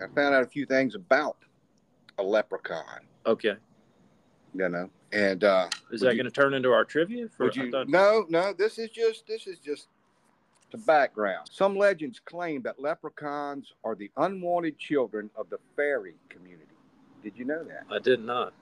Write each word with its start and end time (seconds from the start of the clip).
I 0.00 0.06
found 0.14 0.34
out 0.34 0.42
a 0.42 0.46
few 0.46 0.66
things 0.66 0.94
about 0.94 1.36
a 2.18 2.22
leprechaun. 2.22 3.00
Okay. 3.24 3.54
You 4.54 4.68
know, 4.68 4.90
and 5.12 5.44
uh, 5.44 5.68
Is 5.90 6.00
that 6.00 6.14
going 6.14 6.24
to 6.24 6.30
turn 6.30 6.54
into 6.54 6.72
our 6.72 6.84
trivia? 6.84 7.28
For, 7.28 7.44
would 7.44 7.56
you? 7.56 7.70
thought- 7.70 7.88
No, 7.88 8.26
no. 8.28 8.52
This 8.52 8.78
is 8.78 8.90
just 8.90 9.26
this 9.26 9.46
is 9.46 9.58
just 9.58 9.88
the 10.72 10.78
background. 10.78 11.48
Some 11.50 11.76
legends 11.76 12.20
claim 12.24 12.62
that 12.62 12.80
leprechauns 12.80 13.72
are 13.84 13.94
the 13.94 14.10
unwanted 14.16 14.78
children 14.78 15.30
of 15.36 15.48
the 15.50 15.58
fairy 15.76 16.14
community. 16.28 16.72
Did 17.22 17.34
you 17.36 17.44
know 17.44 17.64
that? 17.64 17.84
I 17.90 17.98
did 17.98 18.20
not. 18.24 18.52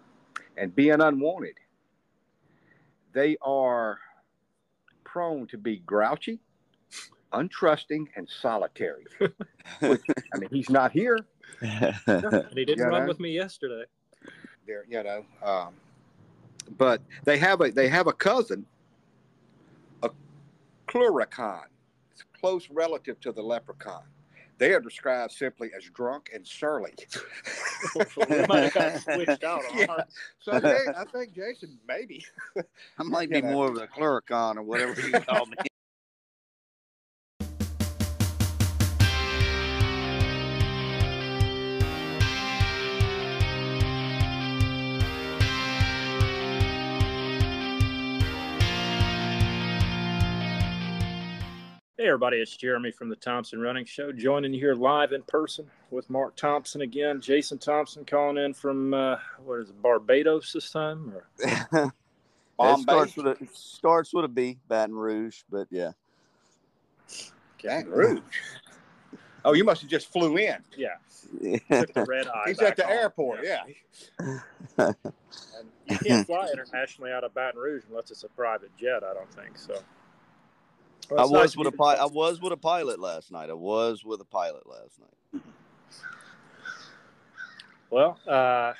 And 0.57 0.75
being 0.75 1.01
unwanted, 1.01 1.55
they 3.12 3.37
are 3.43 3.98
prone 5.05 5.46
to 5.48 5.59
be 5.59 5.79
grouchy, 5.79 6.41
untrusting, 7.35 8.07
and 8.16 8.29
solitary. 8.29 9.05
Which, 9.80 10.03
I 10.33 10.39
mean, 10.39 10.48
he's 10.51 10.71
not 10.71 10.93
here. 10.93 11.19
And 12.07 12.45
he 12.55 12.64
didn't 12.64 12.79
Yeah, 12.79 12.89
run 12.89 13.03
no. 13.03 13.09
with 13.09 13.21
me 13.21 13.30
yesterday. 13.33 13.84
They're, 14.66 14.84
you 14.88 15.02
know, 15.02 15.24
um, 15.43 15.74
but 16.79 17.01
they 17.24 17.38
have 17.38 17.60
a 17.60 17.70
they 17.70 17.88
have 17.88 18.07
a 18.07 18.12
cousin, 18.12 18.66
a 20.02 20.10
clurichaun. 20.88 21.65
It's 22.12 22.23
a 22.23 22.38
close 22.38 22.69
relative 22.70 23.20
to 23.20 23.33
the 23.33 23.43
leprechaun. 23.43 24.02
They 24.59 24.73
are 24.73 24.80
described 24.80 25.32
simply 25.32 25.71
as 25.77 25.85
drunk 25.85 26.30
and 26.32 26.46
surly. 26.46 26.95
we 28.29 28.46
might 28.46 28.65
have 28.65 28.74
got 28.74 29.01
switched 29.01 29.43
out 29.45 29.65
on 29.73 29.79
Yeah. 29.79 29.87
ours. 29.88 30.05
So 30.41 30.60
they, 30.60 30.79
I 30.96 31.05
think 31.12 31.35
Jason 31.35 31.79
maybe. 31.88 32.24
I 32.57 33.02
might 33.02 33.30
be 33.30 33.43
know. 33.43 33.51
more 33.51 33.69
of 33.69 33.77
a 33.77 33.87
clericon 33.87 34.57
or 34.57 34.62
whatever 34.62 35.01
you 35.01 35.21
call 35.21 35.46
me. 35.46 35.57
Hey, 52.05 52.09
everybody, 52.09 52.37
it's 52.37 52.55
Jeremy 52.55 52.91
from 52.91 53.09
the 53.09 53.16
Thompson 53.16 53.63
Running 53.63 53.87
Show, 53.87 54.13
joining 54.13 54.52
you 54.52 54.60
here 54.60 54.74
live 54.74 55.13
in 55.13 55.23
person 55.23 55.71
with 55.91 56.11
Mark 56.11 56.37
Thompson 56.37 56.83
again. 56.83 57.19
Jason 57.19 57.57
Thompson 57.57 58.05
calling 58.05 58.37
in 58.37 58.52
from, 58.52 58.93
uh, 58.93 59.16
what 59.43 59.61
is 59.61 59.71
it, 59.71 59.80
Barbados 59.80 60.52
this 60.52 60.71
time? 60.71 61.15
Or 61.15 61.27
it 62.61 62.80
starts 62.80 63.16
with 63.16 63.27
a 63.27 63.30
it 63.30 63.57
starts 63.57 64.12
with 64.12 64.27
a 64.27 64.28
B, 64.28 64.59
Baton 64.69 64.94
Rouge, 64.94 65.44
but 65.50 65.66
yeah. 65.71 65.93
Baton 67.62 67.91
Rouge. 67.91 68.21
Oh, 69.47 69.55
you 69.55 69.65
must 69.65 69.81
have 69.81 69.89
just 69.89 70.12
flew 70.12 70.37
in. 70.37 70.59
Yeah, 70.77 70.97
took 71.71 71.94
the 71.94 72.05
red 72.06 72.28
eye. 72.28 72.43
He's 72.49 72.61
at 72.61 72.77
the 72.77 72.84
home. 72.84 72.93
airport. 72.93 73.41
Yeah. 73.44 73.62
And 74.77 74.94
you 75.89 75.99
can't 75.99 76.27
fly 76.27 76.50
internationally 76.53 77.12
out 77.12 77.25
of 77.25 77.33
Baton 77.33 77.59
Rouge 77.59 77.84
unless 77.89 78.11
it's 78.11 78.25
a 78.25 78.28
private 78.28 78.77
jet, 78.77 79.03
I 79.03 79.15
don't 79.15 79.33
think 79.33 79.56
so. 79.56 79.81
Well, 81.10 81.21
I 81.21 81.22
was 81.22 81.31
nice 81.33 81.56
with 81.56 81.66
a 81.69 81.72
pilot. 81.72 82.00
I 82.00 82.06
was 82.06 82.41
with 82.41 82.53
a 82.53 82.56
pilot 82.56 82.99
last 82.99 83.31
night. 83.31 83.50
I 83.50 83.55
was 83.55 84.05
with 84.05 84.21
a 84.21 84.25
pilot 84.25 84.66
last 84.66 84.99
night. 85.00 85.43
Well, 87.91 88.19
uh, 88.27 88.72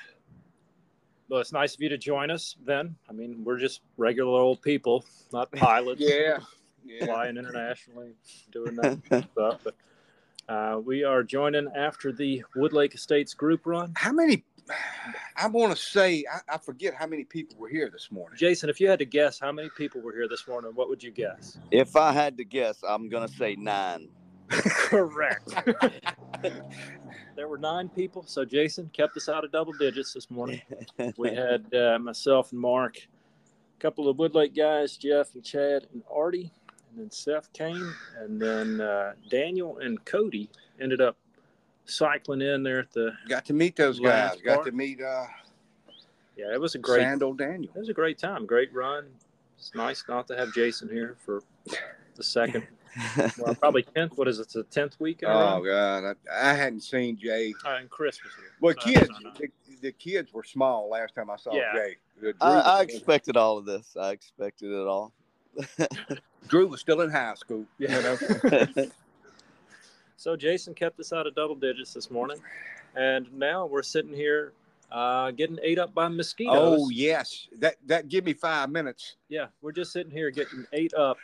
well, 1.29 1.39
it's 1.39 1.53
nice 1.53 1.75
of 1.75 1.81
you 1.81 1.89
to 1.89 1.97
join 1.97 2.31
us. 2.31 2.55
Then, 2.65 2.95
I 3.09 3.13
mean, 3.13 3.43
we're 3.43 3.59
just 3.59 3.81
regular 3.97 4.39
old 4.39 4.61
people, 4.61 5.05
not 5.31 5.51
pilots. 5.53 6.01
Yeah. 6.01 6.39
Yeah. 6.87 7.05
flying 7.05 7.37
internationally, 7.37 8.13
doing 8.51 8.75
that 8.75 8.99
stuff. 9.31 9.61
But 9.63 9.75
uh, 10.47 10.79
we 10.79 11.03
are 11.03 11.23
joining 11.23 11.67
after 11.75 12.11
the 12.11 12.43
Woodlake 12.55 12.93
Estates 12.93 13.33
group 13.33 13.65
run. 13.65 13.93
How 13.95 14.11
many? 14.11 14.43
I 15.37 15.47
want 15.47 15.75
to 15.75 15.81
say 15.81 16.25
I, 16.31 16.55
I 16.55 16.57
forget 16.57 16.93
how 16.93 17.07
many 17.07 17.23
people 17.23 17.57
were 17.57 17.69
here 17.69 17.89
this 17.91 18.11
morning. 18.11 18.37
Jason, 18.37 18.69
if 18.69 18.79
you 18.79 18.89
had 18.89 18.99
to 18.99 19.05
guess 19.05 19.39
how 19.39 19.51
many 19.51 19.69
people 19.77 20.01
were 20.01 20.13
here 20.13 20.27
this 20.27 20.47
morning, 20.47 20.71
what 20.73 20.89
would 20.89 21.03
you 21.03 21.11
guess? 21.11 21.57
If 21.71 21.95
I 21.95 22.11
had 22.11 22.37
to 22.37 22.45
guess, 22.45 22.83
I'm 22.87 23.09
gonna 23.09 23.27
say 23.27 23.55
nine. 23.55 24.09
Correct. 24.49 25.53
there 27.35 27.47
were 27.47 27.57
nine 27.57 27.89
people, 27.89 28.23
so 28.27 28.45
Jason 28.45 28.89
kept 28.93 29.17
us 29.17 29.27
out 29.27 29.43
of 29.43 29.51
double 29.51 29.73
digits 29.73 30.13
this 30.13 30.29
morning. 30.29 30.61
We 31.17 31.29
had 31.33 31.73
uh, 31.73 31.99
myself 31.99 32.51
and 32.51 32.61
Mark, 32.61 32.97
a 32.97 33.81
couple 33.81 34.07
of 34.07 34.17
Woodlake 34.17 34.55
guys, 34.55 34.97
Jeff 34.97 35.33
and 35.33 35.43
Chad 35.43 35.87
and 35.93 36.03
Artie, 36.13 36.51
and 36.89 36.99
then 36.99 37.11
Seth 37.11 37.51
came, 37.53 37.93
and 38.19 38.39
then 38.39 38.81
uh, 38.81 39.13
Daniel 39.29 39.79
and 39.79 40.03
Cody 40.05 40.49
ended 40.79 41.01
up 41.01 41.17
cycling 41.85 42.41
in 42.41 42.63
there 42.63 42.79
at 42.79 42.91
the. 42.91 43.11
Got 43.27 43.45
to 43.45 43.53
meet 43.53 43.75
those 43.75 43.99
Last 43.99 44.43
guys. 44.43 44.55
Got 44.57 44.65
to 44.65 44.71
meet 44.71 45.01
uh, 45.01 45.25
Yeah, 46.37 46.53
it 46.53 46.59
was 46.59 46.75
a 46.75 46.79
great 46.79 47.01
Sandal 47.01 47.33
Daniel. 47.33 47.71
It 47.75 47.79
was 47.79 47.89
a 47.89 47.93
great 47.93 48.17
time, 48.17 48.45
great 48.45 48.73
run. 48.73 49.05
It's 49.57 49.73
nice 49.73 50.03
not 50.07 50.27
to 50.27 50.35
have 50.37 50.53
Jason 50.53 50.89
here 50.89 51.15
for 51.25 51.41
the 52.15 52.23
second, 52.23 52.67
well, 53.37 53.55
probably 53.55 53.83
tenth. 53.83 54.17
What 54.17 54.27
is 54.27 54.39
it? 54.39 54.49
The 54.49 54.63
tenth 54.63 54.99
week 54.99 55.21
in 55.23 55.29
Oh 55.29 55.61
row. 55.61 55.65
God, 55.65 56.15
I, 56.31 56.51
I 56.51 56.53
hadn't 56.53 56.81
seen 56.81 57.17
Jay. 57.17 57.53
Uh, 57.65 57.77
and 57.79 57.89
Chris 57.89 58.21
was 58.23 58.33
here. 58.35 58.51
Well, 58.61 58.73
Uh, 58.77 58.81
kids, 58.81 59.09
no, 59.21 59.29
no. 59.29 59.33
the, 59.37 59.47
the 59.81 59.91
kids 59.93 60.33
were 60.33 60.43
small 60.43 60.89
last 60.89 61.15
time 61.15 61.29
I 61.29 61.37
saw 61.37 61.53
Yeah. 61.53 61.73
Jay. 61.73 61.95
I, 62.41 62.59
I 62.59 62.81
expected 62.83 63.35
all 63.37 63.57
of 63.57 63.65
this. 63.65 63.95
I 63.99 64.11
expected 64.11 64.71
it 64.71 64.87
all. 64.87 65.13
Drew 66.47 66.67
was 66.67 66.79
still 66.79 67.01
in 67.01 67.09
high 67.09 67.33
school. 67.35 67.65
Yeah. 67.77 68.15
So 70.17 70.35
Jason 70.35 70.73
kept 70.73 70.99
us 70.99 71.11
out 71.13 71.27
of 71.27 71.35
double 71.35 71.55
digits 71.55 71.93
this 71.93 72.09
morning, 72.09 72.37
and 72.95 73.31
now 73.33 73.65
we're 73.65 73.83
sitting 73.83 74.13
here 74.13 74.53
uh, 74.91 75.31
getting 75.31 75.57
ate 75.61 75.77
up 75.79 75.93
by 75.93 76.07
mosquitoes. 76.07 76.55
Oh 76.81 76.89
yes, 76.89 77.47
that 77.59 77.75
that 77.85 78.07
give 78.07 78.23
me 78.25 78.33
five 78.33 78.69
minutes. 78.69 79.15
yeah, 79.29 79.47
we're 79.61 79.71
just 79.73 79.91
sitting 79.91 80.11
here 80.11 80.29
getting 80.31 80.65
ate 80.73 80.93
up. 80.93 81.17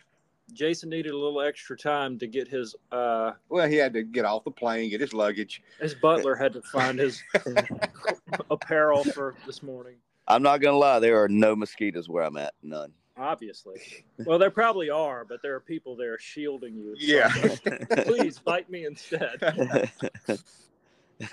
Jason 0.53 0.89
needed 0.89 1.13
a 1.13 1.17
little 1.17 1.39
extra 1.41 1.77
time 1.77 2.19
to 2.19 2.27
get 2.27 2.45
his 2.45 2.75
uh, 2.91 3.31
Well, 3.47 3.69
he 3.69 3.77
had 3.77 3.93
to 3.93 4.03
get 4.03 4.25
off 4.25 4.43
the 4.43 4.51
plane, 4.51 4.89
get 4.89 4.99
his 4.99 5.13
luggage. 5.13 5.61
his 5.79 5.95
butler 5.95 6.35
had 6.35 6.51
to 6.51 6.61
find 6.61 6.99
his 6.99 7.23
apparel 8.49 9.05
for 9.05 9.35
this 9.45 9.63
morning. 9.63 9.95
I'm 10.27 10.43
not 10.43 10.59
gonna 10.59 10.77
lie. 10.77 10.99
There 10.99 11.21
are 11.23 11.29
no 11.29 11.55
mosquitoes 11.55 12.09
where 12.09 12.23
I'm 12.23 12.35
at. 12.37 12.53
None. 12.61 12.91
Obviously. 13.21 13.79
Well, 14.25 14.39
there 14.39 14.49
probably 14.49 14.89
are, 14.89 15.23
but 15.25 15.43
there 15.43 15.53
are 15.53 15.59
people 15.59 15.95
there 15.95 16.17
shielding 16.17 16.75
you. 16.75 16.95
Yeah. 16.97 17.29
Please 18.05 18.39
bite 18.39 18.67
me 18.67 18.85
instead. 18.85 19.37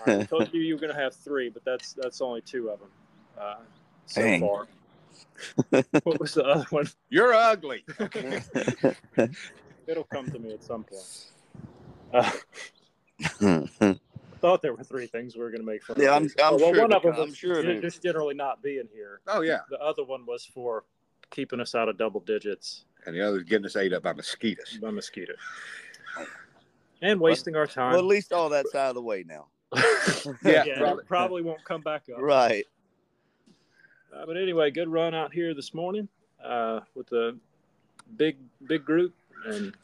I 0.07 0.25
told 0.25 0.53
you 0.53 0.61
you 0.61 0.75
were 0.75 0.81
going 0.81 0.93
to 0.95 1.01
have 1.01 1.15
three, 1.15 1.49
but 1.49 1.65
that's 1.65 1.95
that's 1.95 2.21
only 2.21 2.43
two 2.43 2.69
of 2.69 2.81
them 2.81 2.91
uh, 3.41 3.55
so 4.05 4.21
Dang. 4.21 4.41
far. 4.41 4.67
what 6.03 6.21
was 6.21 6.35
the 6.35 6.45
other 6.45 6.67
one? 6.69 6.87
You're 7.09 7.33
ugly. 7.33 7.87
It'll 9.87 10.05
come 10.05 10.31
to 10.31 10.39
me 10.39 10.53
at 10.53 10.63
some 10.63 10.85
point. 10.85 11.31
Uh, 12.13 12.31
thought 14.41 14.61
there 14.61 14.75
were 14.75 14.85
three 14.85 15.07
things 15.07 15.37
we 15.37 15.41
were 15.41 15.51
going 15.51 15.63
to 15.63 15.67
make 15.67 15.83
fun 15.83 15.97
of. 15.97 16.03
Yeah, 16.03 16.11
I'm- 16.11 16.29
I'm 16.45 16.57
well, 16.57 16.75
sure 16.75 16.83
one 16.83 16.93
of 16.93 17.03
them 17.03 17.15
I'm 17.15 17.29
was 17.29 17.37
sure 17.37 17.63
ju- 17.63 17.69
there- 17.73 17.81
just 17.81 18.03
generally 18.03 18.35
not 18.35 18.63
being 18.63 18.89
here. 18.93 19.21
Oh 19.27 19.41
yeah, 19.41 19.61
The 19.71 19.79
other 19.81 20.05
one 20.05 20.27
was 20.27 20.45
for 20.45 20.85
keeping 21.31 21.61
us 21.61 21.75
out 21.75 21.89
of 21.89 21.99
double 21.99 22.21
digits 22.21 22.85
and 23.07 23.15
the 23.15 23.27
other's 23.27 23.45
getting 23.45 23.67
us 23.67 23.77
ate 23.77 23.93
up 23.93 24.03
by 24.03 24.13
mosquitoes. 24.13 24.79
by 24.81 24.91
mosquitoes 24.91 25.37
and 27.03 27.21
wasting 27.21 27.57
our 27.57 27.67
time. 27.67 27.93
well, 27.93 28.01
at 28.01 28.05
least 28.05 28.33
all 28.33 28.49
that's 28.49 28.75
out 28.75 28.91
of 28.91 28.95
the 28.95 29.03
way 29.03 29.25
now. 29.27 29.47
yeah, 30.45 30.65
Yeah, 30.65 30.79
probably. 30.79 31.05
probably 31.05 31.43
won't 31.43 31.65
come 31.65 31.81
back 31.81 32.05
up. 32.13 32.21
Right. 32.21 32.67
Uh, 34.15 34.27
but 34.27 34.37
anyway, 34.37 34.71
good 34.71 34.89
run 34.89 35.15
out 35.15 35.33
here 35.33 35.55
this 35.55 35.75
morning 35.75 36.09
uh, 36.45 36.81
with 36.95 37.07
the 37.09 37.37
big 38.17 38.37
big 38.67 38.85
group, 38.85 39.15
and 39.47 39.75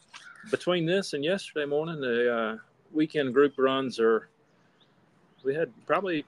between 0.51 0.87
this 0.87 1.13
and 1.13 1.23
yesterday 1.23 1.67
morning, 1.67 2.01
the 2.01 2.35
uh, 2.35 2.57
weekend 2.93 3.35
group 3.35 3.55
runs 3.59 4.01
are. 4.01 4.29
We 5.45 5.55
had 5.55 5.71
probably 5.87 6.25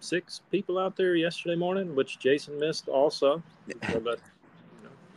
six 0.00 0.40
people 0.50 0.78
out 0.78 0.96
there 0.96 1.14
yesterday 1.14 1.56
morning, 1.56 1.94
which 1.94 2.18
Jason 2.18 2.58
missed 2.58 2.88
also. 2.88 3.42
So 3.92 4.00
that, 4.00 4.00
you 4.00 4.00
know, 4.00 4.16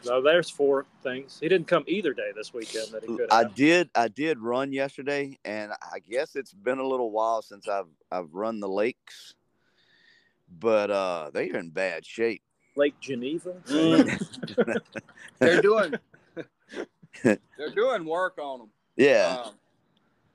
so 0.01 0.21
there's 0.21 0.49
four 0.49 0.85
things. 1.03 1.37
He 1.39 1.47
didn't 1.49 1.67
come 1.67 1.83
either 1.87 2.13
day 2.13 2.31
this 2.35 2.53
weekend 2.53 2.91
that 2.91 3.03
he 3.03 3.15
could 3.15 3.31
I 3.31 3.43
did. 3.43 3.89
I 3.95 4.07
did 4.07 4.39
run 4.39 4.71
yesterday, 4.71 5.37
and 5.45 5.71
I 5.71 5.99
guess 5.99 6.35
it's 6.35 6.53
been 6.53 6.79
a 6.79 6.87
little 6.87 7.11
while 7.11 7.41
since 7.41 7.67
I've 7.67 7.89
I've 8.11 8.33
run 8.33 8.59
the 8.59 8.69
lakes, 8.69 9.35
but 10.59 10.91
uh, 10.91 11.31
they 11.33 11.49
are 11.51 11.57
in 11.57 11.69
bad 11.69 12.05
shape. 12.05 12.41
Lake 12.75 12.99
Geneva. 12.99 13.55
They're 15.39 15.61
doing 15.61 15.95
they're 17.23 17.73
doing 17.75 18.05
work 18.05 18.37
on 18.39 18.59
them. 18.59 18.69
Yeah. 18.95 19.43
Um, 19.45 19.53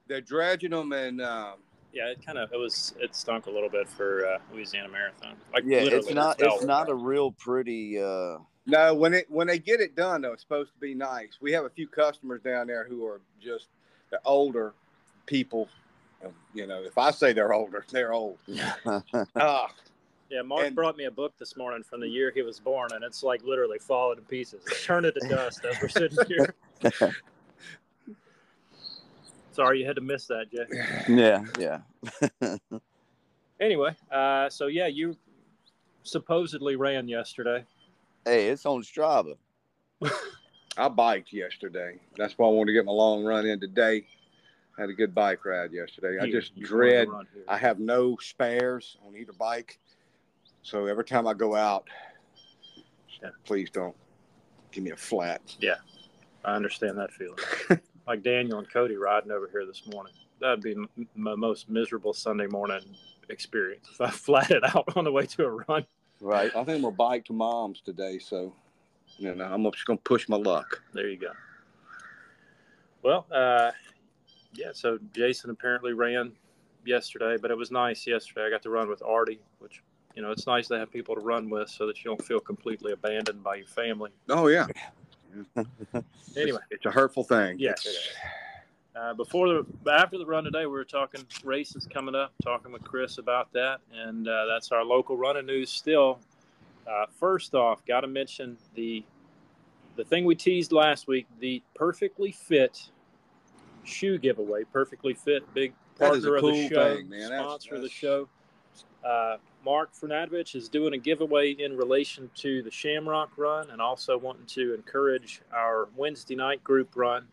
they're 0.06 0.20
dredging 0.20 0.70
them 0.70 0.92
and 0.92 1.20
um, 1.20 1.54
Yeah, 1.92 2.08
it 2.08 2.24
kind 2.24 2.38
of 2.38 2.52
it 2.52 2.58
was 2.58 2.94
it 3.00 3.14
stunk 3.14 3.46
a 3.46 3.50
little 3.50 3.70
bit 3.70 3.88
for 3.88 4.26
uh, 4.26 4.38
Louisiana 4.52 4.88
Marathon. 4.88 5.36
Like 5.52 5.64
yeah. 5.66 5.78
It's 5.80 6.10
not. 6.10 6.36
It's 6.38 6.64
not 6.64 6.88
a 6.88 6.94
real 6.94 7.32
pretty. 7.32 8.00
Uh, 8.00 8.38
no 8.66 8.94
when 8.94 9.12
it 9.14 9.30
when 9.30 9.46
they 9.46 9.58
get 9.58 9.80
it 9.80 9.94
done 9.94 10.22
though 10.22 10.32
it's 10.32 10.42
supposed 10.42 10.72
to 10.72 10.78
be 10.80 10.94
nice. 10.94 11.38
We 11.40 11.52
have 11.52 11.64
a 11.64 11.70
few 11.70 11.86
customers 11.88 12.40
down 12.42 12.66
there 12.66 12.84
who 12.88 13.06
are 13.06 13.20
just 13.40 13.68
the 14.10 14.20
older 14.24 14.72
people 15.26 15.68
You 16.54 16.66
know, 16.66 16.82
if 16.82 16.96
I 16.96 17.10
say 17.10 17.32
they're 17.32 17.52
older, 17.52 17.84
they're 17.90 18.12
old. 18.12 18.38
Uh, 19.34 19.66
Yeah, 20.30 20.40
Mark 20.42 20.66
And- 20.66 20.74
brought 20.74 20.96
me 20.96 21.04
a 21.04 21.10
book 21.10 21.34
this 21.38 21.56
morning 21.56 21.82
from 21.82 22.00
the 22.00 22.08
year 22.08 22.30
he 22.34 22.40
was 22.42 22.58
born, 22.58 22.90
and 22.92 23.04
it's 23.04 23.22
like 23.22 23.42
literally 23.44 23.78
falling 23.78 24.16
to 24.16 24.22
pieces. 24.22 24.62
It's 24.66 24.84
turning 24.84 25.12
to 25.12 25.28
dust 25.28 25.64
as 25.64 25.76
we're 25.82 25.88
sitting 25.88 26.18
here. 26.28 26.54
Sorry 29.52 29.80
you 29.80 29.86
had 29.86 29.96
to 29.96 30.02
miss 30.02 30.26
that, 30.26 30.46
Jay. 30.50 30.66
yeah, 31.08 31.44
yeah. 32.40 32.56
Anyway, 33.60 33.94
uh, 34.10 34.50
so 34.50 34.66
yeah, 34.66 34.88
you 34.88 35.16
supposedly 36.02 36.74
ran 36.74 37.06
yesterday. 37.06 37.64
Hey, 38.24 38.48
it's 38.48 38.64
on 38.66 38.82
Strava. 38.82 39.36
I 40.76 40.88
biked 40.88 41.32
yesterday. 41.32 42.00
That's 42.16 42.36
why 42.38 42.46
I 42.48 42.50
wanted 42.50 42.72
to 42.72 42.72
get 42.72 42.84
my 42.84 42.92
long 42.92 43.24
run 43.24 43.46
in 43.46 43.60
today. 43.60 44.06
Had 44.78 44.88
a 44.88 44.92
good 44.94 45.14
bike 45.14 45.44
ride 45.44 45.72
yesterday. 45.72 46.18
I 46.20 46.30
just 46.30 46.58
dread. 46.58 47.06
wanted 47.08 47.10
to 47.10 47.12
run 47.12 47.26
here. 47.34 47.44
I 47.48 47.58
have 47.58 47.78
no 47.78 48.16
spares 48.20 48.96
on 49.06 49.16
either 49.16 49.32
bike, 49.32 49.78
so 50.62 50.86
every 50.86 51.04
time 51.04 51.26
I 51.28 51.34
go 51.34 51.54
out, 51.54 51.86
Yeah. 53.22 53.28
please 53.44 53.70
don't 53.70 53.94
give 54.72 54.82
me 54.82 54.90
a 54.90 54.96
flat. 54.96 55.40
Yeah. 55.60 55.76
I 56.44 56.56
understand 56.56 56.98
that 56.98 57.12
feeling. 57.12 57.38
like 58.06 58.22
Daniel 58.22 58.58
and 58.58 58.68
Cody 58.68 58.96
riding 58.96 59.30
over 59.30 59.48
here 59.50 59.64
this 59.64 59.86
morning. 59.86 60.12
That'd 60.40 60.62
be 60.62 60.74
my 61.14 61.34
most 61.36 61.70
miserable 61.70 62.12
Sunday 62.12 62.46
morning 62.48 62.80
experience 63.28 63.86
if 63.92 64.00
I 64.00 64.10
flatted 64.10 64.64
out 64.64 64.96
on 64.96 65.04
the 65.04 65.12
way 65.12 65.26
to 65.26 65.44
a 65.44 65.50
run. 65.50 65.86
Right. 66.20 66.50
I 66.54 66.64
think 66.64 66.76
I'm 66.76 66.82
gonna 66.82 66.90
bike 66.96 67.24
to 67.26 67.32
mom's 67.32 67.80
today, 67.80 68.18
so 68.18 68.54
you 69.18 69.34
know 69.34 69.44
I'm 69.44 69.62
just 69.72 69.84
gonna 69.86 69.98
push 69.98 70.28
my 70.28 70.36
luck. 70.36 70.82
There 70.92 71.08
you 71.08 71.18
go. 71.18 71.32
Well, 73.02 73.26
uh, 73.30 73.72
yeah. 74.54 74.70
So 74.72 74.98
Jason 75.12 75.50
apparently 75.50 75.92
ran 75.92 76.32
yesterday, 76.86 77.36
but 77.40 77.50
it 77.50 77.56
was 77.56 77.70
nice 77.70 78.06
yesterday. 78.06 78.46
I 78.46 78.50
got 78.50 78.62
to 78.62 78.70
run 78.70 78.88
with 78.88 79.02
Artie, 79.02 79.40
which 79.58 79.82
you 80.14 80.22
know 80.22 80.30
it's 80.30 80.46
nice 80.46 80.68
to 80.68 80.78
have 80.78 80.90
people 80.92 81.14
to 81.14 81.20
run 81.20 81.50
with 81.50 81.68
so 81.68 81.86
that 81.86 81.98
you 82.02 82.10
don't 82.10 82.24
feel 82.24 82.40
completely 82.40 82.92
abandoned 82.92 83.42
by 83.42 83.56
your 83.56 83.66
family. 83.66 84.10
Oh 84.28 84.46
yeah. 84.48 84.66
Anyway, 86.36 86.58
it's, 86.70 86.84
it's 86.84 86.86
a 86.86 86.90
hurtful 86.90 87.22
thing. 87.24 87.56
Yes, 87.58 87.84
It's- 87.86 87.94
it 87.94 87.98
is. 87.98 88.16
Uh, 88.96 89.12
before 89.12 89.48
the 89.48 89.92
after 89.92 90.18
the 90.18 90.26
run 90.26 90.44
today, 90.44 90.66
we 90.66 90.72
were 90.72 90.84
talking 90.84 91.20
races 91.42 91.88
coming 91.92 92.14
up, 92.14 92.32
talking 92.42 92.70
with 92.70 92.84
Chris 92.84 93.18
about 93.18 93.52
that, 93.52 93.80
and 93.92 94.28
uh, 94.28 94.46
that's 94.46 94.70
our 94.70 94.84
local 94.84 95.16
running 95.16 95.46
news. 95.46 95.68
Still, 95.68 96.20
uh, 96.88 97.06
first 97.18 97.54
off, 97.56 97.84
got 97.86 98.02
to 98.02 98.06
mention 98.06 98.56
the 98.74 99.04
the 99.96 100.04
thing 100.04 100.24
we 100.24 100.36
teased 100.36 100.70
last 100.70 101.08
week: 101.08 101.26
the 101.40 101.60
perfectly 101.74 102.30
fit 102.30 102.88
shoe 103.82 104.16
giveaway. 104.16 104.62
Perfectly 104.62 105.14
fit, 105.14 105.42
big 105.54 105.74
That 105.98 106.14
is 106.14 106.24
a 106.24 106.28
partner 106.28 106.36
of 106.36 106.40
cool 106.40 106.52
the 106.52 106.68
show, 106.68 106.96
thing, 106.96 107.08
man. 107.08 107.30
That's- 107.30 107.40
sponsor 107.40 107.74
of 107.74 107.82
the 107.82 107.88
show. 107.88 108.28
Uh, 109.04 109.36
Mark 109.64 109.92
Fernandovich 109.92 110.54
is 110.54 110.68
doing 110.68 110.94
a 110.94 110.98
giveaway 110.98 111.50
in 111.50 111.76
relation 111.76 112.30
to 112.36 112.62
the 112.62 112.70
Shamrock 112.70 113.36
Run, 113.36 113.70
and 113.70 113.80
also 113.80 114.16
wanting 114.16 114.46
to 114.46 114.72
encourage 114.74 115.40
our 115.52 115.88
Wednesday 115.96 116.36
night 116.36 116.62
group 116.62 116.94
run. 116.94 117.26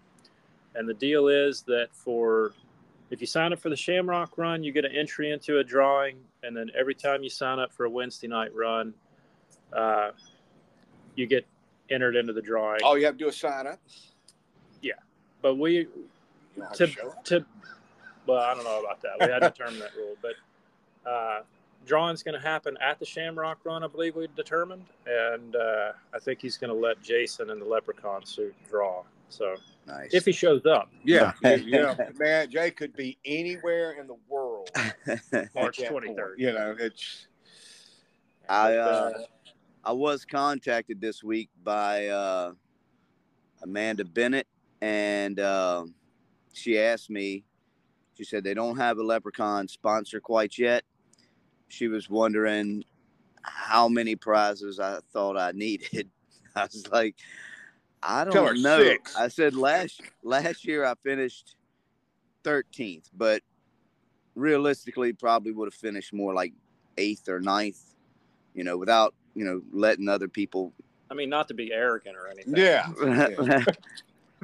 And 0.75 0.87
the 0.87 0.93
deal 0.93 1.27
is 1.27 1.63
that 1.63 1.87
for 1.91 2.53
if 3.09 3.19
you 3.19 3.27
sign 3.27 3.51
up 3.51 3.59
for 3.59 3.69
the 3.69 3.75
Shamrock 3.75 4.37
Run, 4.37 4.63
you 4.63 4.71
get 4.71 4.85
an 4.85 4.95
entry 4.95 5.31
into 5.31 5.59
a 5.59 5.63
drawing, 5.63 6.17
and 6.43 6.55
then 6.55 6.71
every 6.77 6.95
time 6.95 7.23
you 7.23 7.29
sign 7.29 7.59
up 7.59 7.73
for 7.73 7.85
a 7.85 7.89
Wednesday 7.89 8.27
night 8.27 8.55
run, 8.55 8.93
uh, 9.73 10.11
you 11.15 11.27
get 11.27 11.45
entered 11.89 12.15
into 12.15 12.31
the 12.31 12.41
drawing. 12.41 12.79
All 12.83 12.97
you 12.97 13.05
have 13.05 13.15
to 13.15 13.19
do 13.19 13.27
is 13.27 13.35
sign 13.35 13.67
up. 13.67 13.79
Yeah, 14.81 14.93
but 15.41 15.55
we 15.55 15.79
You 15.79 15.89
don't 16.57 16.67
have 16.67 16.77
to, 16.77 16.87
to 16.87 17.39
to 17.39 17.45
well, 18.25 18.39
I 18.39 18.53
don't 18.53 18.63
know 18.63 18.81
about 18.81 19.01
that. 19.01 19.11
We 19.19 19.31
had 19.31 19.39
to 19.39 19.49
determine 19.49 19.79
that 19.79 19.95
rule, 19.95 20.15
but 20.21 21.09
uh, 21.09 21.41
drawing's 21.85 22.23
going 22.23 22.39
to 22.39 22.47
happen 22.47 22.77
at 22.81 22.99
the 22.99 23.05
Shamrock 23.05 23.59
Run, 23.63 23.83
I 23.83 23.87
believe 23.87 24.15
we 24.15 24.27
determined, 24.35 24.85
and 25.05 25.55
uh, 25.55 25.91
I 26.13 26.19
think 26.19 26.39
he's 26.39 26.57
going 26.57 26.69
to 26.73 26.79
let 26.79 27.01
Jason 27.01 27.49
in 27.49 27.59
the 27.59 27.65
Leprechaun 27.65 28.25
suit 28.25 28.55
draw. 28.69 29.03
So 29.29 29.55
Nice. 29.87 30.13
if 30.13 30.25
he 30.25 30.31
shows 30.31 30.65
up, 30.65 30.89
Yeah, 31.03 31.33
yeah, 31.41 31.95
man. 32.19 32.49
Jay 32.49 32.71
could 32.71 32.95
be 32.95 33.17
anywhere 33.25 33.93
in 33.93 34.07
the 34.07 34.17
world. 34.29 34.69
March 35.55 35.79
23rd. 35.79 36.35
You 36.37 36.53
know, 36.53 36.75
it's 36.79 37.27
I 38.47 38.71
But, 38.71 38.77
uh, 38.77 39.11
I 39.83 39.91
was 39.91 40.25
contacted 40.25 41.01
this 41.01 41.23
week 41.23 41.49
by 41.63 42.07
uh, 42.07 42.53
Amanda 43.63 44.05
Bennett, 44.05 44.47
and 44.81 45.39
um 45.39 45.95
she 46.53 46.79
asked 46.79 47.09
me. 47.09 47.43
She 48.17 48.23
said 48.25 48.43
they 48.43 48.53
don't 48.53 48.77
have 48.77 48.99
a 48.99 49.03
Leprechaun 49.03 49.67
sponsor 49.67 50.19
quite 50.19 50.57
yet. 50.57 50.83
She 51.69 51.87
was 51.87 52.09
wondering 52.09 52.83
how 53.41 53.87
many 53.87 54.15
prizes 54.15 54.79
I 54.79 54.99
thought 55.11 55.37
I 55.37 55.51
needed. 55.53 56.09
I 56.55 56.63
was 56.63 56.87
like, 56.91 57.15
I 58.03 58.23
don't 58.25 58.61
know. 58.61 58.83
six. 58.83 59.15
I 59.15 59.27
said 59.27 59.55
last 59.55 60.01
last 60.23 60.65
year 60.65 60.85
I 60.85 60.95
finished 60.95 61.55
13th, 62.43 63.09
but 63.15 63.41
realistically 64.35 65.13
probably 65.13 65.51
would 65.51 65.67
have 65.67 65.73
finished 65.73 66.13
more 66.13 66.33
like 66.33 66.53
eighth 66.97 67.29
or 67.29 67.39
ninth, 67.39 67.81
you 68.53 68.63
know, 68.63 68.77
without, 68.77 69.13
you 69.35 69.45
know, 69.45 69.61
letting 69.71 70.09
other 70.09 70.27
people. 70.27 70.73
I 71.09 71.13
mean, 71.13 71.29
not 71.29 71.47
to 71.49 71.53
be 71.53 71.71
arrogant 71.73 72.15
or 72.15 72.27
anything. 72.27 72.55
yeah. 72.55 72.87
yeah. 73.03 73.65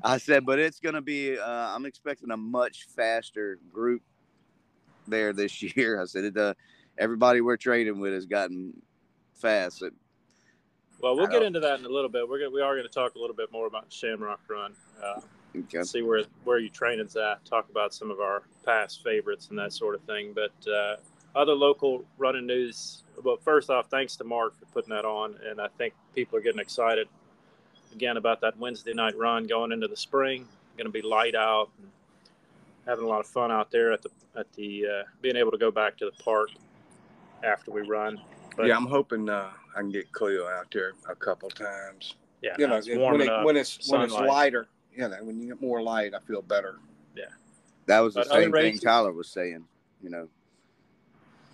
I 0.03 0.17
said, 0.17 0.45
but 0.45 0.59
it's 0.59 0.79
going 0.79 0.95
to 0.95 1.01
be, 1.01 1.37
uh, 1.39 1.75
I'm 1.75 1.85
expecting 1.85 2.29
a 2.31 2.37
much 2.37 2.87
faster 2.95 3.57
group 3.73 4.03
there 5.07 5.33
this 5.33 5.61
year. 5.75 6.01
I 6.01 6.05
said, 6.05 6.25
it, 6.25 6.37
uh, 6.37 6.53
everybody 6.97 7.41
we're 7.41 7.57
trading 7.57 7.99
with 7.99 8.13
has 8.13 8.25
gotten 8.25 8.73
fast. 9.33 9.81
It, 9.81 9.93
Well, 11.01 11.15
we'll 11.15 11.27
get 11.27 11.43
into 11.43 11.59
that 11.59 11.79
in 11.79 11.85
a 11.85 11.89
little 11.89 12.09
bit. 12.09 12.27
We're 12.27 12.39
gonna, 12.39 12.51
we 12.51 12.61
are 12.61 12.73
going 12.73 12.87
to 12.87 12.93
talk 12.93 13.15
a 13.15 13.19
little 13.19 13.35
bit 13.35 13.51
more 13.51 13.67
about 13.67 13.85
Shamrock 13.89 14.39
Run. 14.47 14.73
Uh, 15.03 15.21
okay. 15.55 15.83
see 15.83 16.01
where 16.01 16.23
where 16.43 16.57
your 16.57 16.71
training's 16.71 17.15
at. 17.15 17.45
Talk 17.45 17.69
about 17.69 17.93
some 17.93 18.09
of 18.09 18.19
our 18.19 18.43
past 18.65 19.03
favorites 19.03 19.49
and 19.49 19.59
that 19.59 19.73
sort 19.73 19.93
of 19.93 20.01
thing. 20.01 20.33
But 20.33 20.71
uh, 20.71 20.95
other 21.35 21.53
local 21.53 22.03
running 22.17 22.47
news. 22.47 23.03
Well, 23.23 23.37
first 23.37 23.69
off, 23.69 23.89
thanks 23.89 24.15
to 24.17 24.23
Mark 24.23 24.57
for 24.59 24.65
putting 24.67 24.89
that 24.89 25.05
on, 25.05 25.35
and 25.47 25.61
I 25.61 25.67
think 25.77 25.93
people 26.15 26.37
are 26.37 26.41
getting 26.41 26.59
excited 26.59 27.07
again 27.93 28.17
about 28.17 28.41
that 28.41 28.57
Wednesday 28.57 28.93
night 28.93 29.17
run 29.17 29.45
going 29.45 29.71
into 29.71 29.87
the 29.87 29.97
spring. 29.97 30.47
Going 30.77 30.85
to 30.85 30.91
be 30.91 31.01
light 31.01 31.35
out, 31.35 31.69
and 31.79 31.89
having 32.87 33.05
a 33.05 33.07
lot 33.07 33.19
of 33.19 33.27
fun 33.27 33.51
out 33.51 33.71
there 33.71 33.91
at 33.93 34.01
the 34.01 34.09
at 34.35 34.51
the 34.53 34.85
uh, 34.85 35.03
being 35.21 35.35
able 35.35 35.51
to 35.51 35.57
go 35.57 35.69
back 35.69 35.97
to 35.97 36.05
the 36.05 36.23
park 36.23 36.49
after 37.43 37.71
we 37.71 37.81
run. 37.81 38.19
But 38.57 38.65
yeah, 38.67 38.75
I'm 38.75 38.87
hoping 38.87 39.29
uh, 39.29 39.51
I 39.75 39.79
can 39.79 39.91
get 39.91 40.11
Cleo 40.11 40.47
out 40.47 40.67
there 40.73 40.93
a 41.07 41.15
couple 41.15 41.49
times. 41.49 42.15
yeah, 42.41 42.55
You 42.57 42.67
know, 42.67 42.75
it's 42.77 42.87
when, 42.89 43.21
it, 43.21 43.29
up. 43.29 43.45
when 43.45 43.55
it's 43.55 43.89
when 43.89 44.01
it's 44.01 44.13
lighter. 44.13 44.67
You 44.95 45.07
know, 45.07 45.15
when 45.21 45.39
you 45.39 45.47
get 45.49 45.61
more 45.61 45.81
light, 45.83 46.13
I 46.15 46.19
feel 46.21 46.41
better. 46.41 46.79
Yeah, 47.15 47.25
that 47.85 47.99
was 47.99 48.15
the 48.15 48.21
But 48.21 48.27
other 48.31 48.41
same 48.41 48.51
thing 48.51 48.63
races- 48.63 48.81
Tyler 48.81 49.11
was 49.13 49.29
saying, 49.29 49.63
you 50.01 50.09
know, 50.09 50.27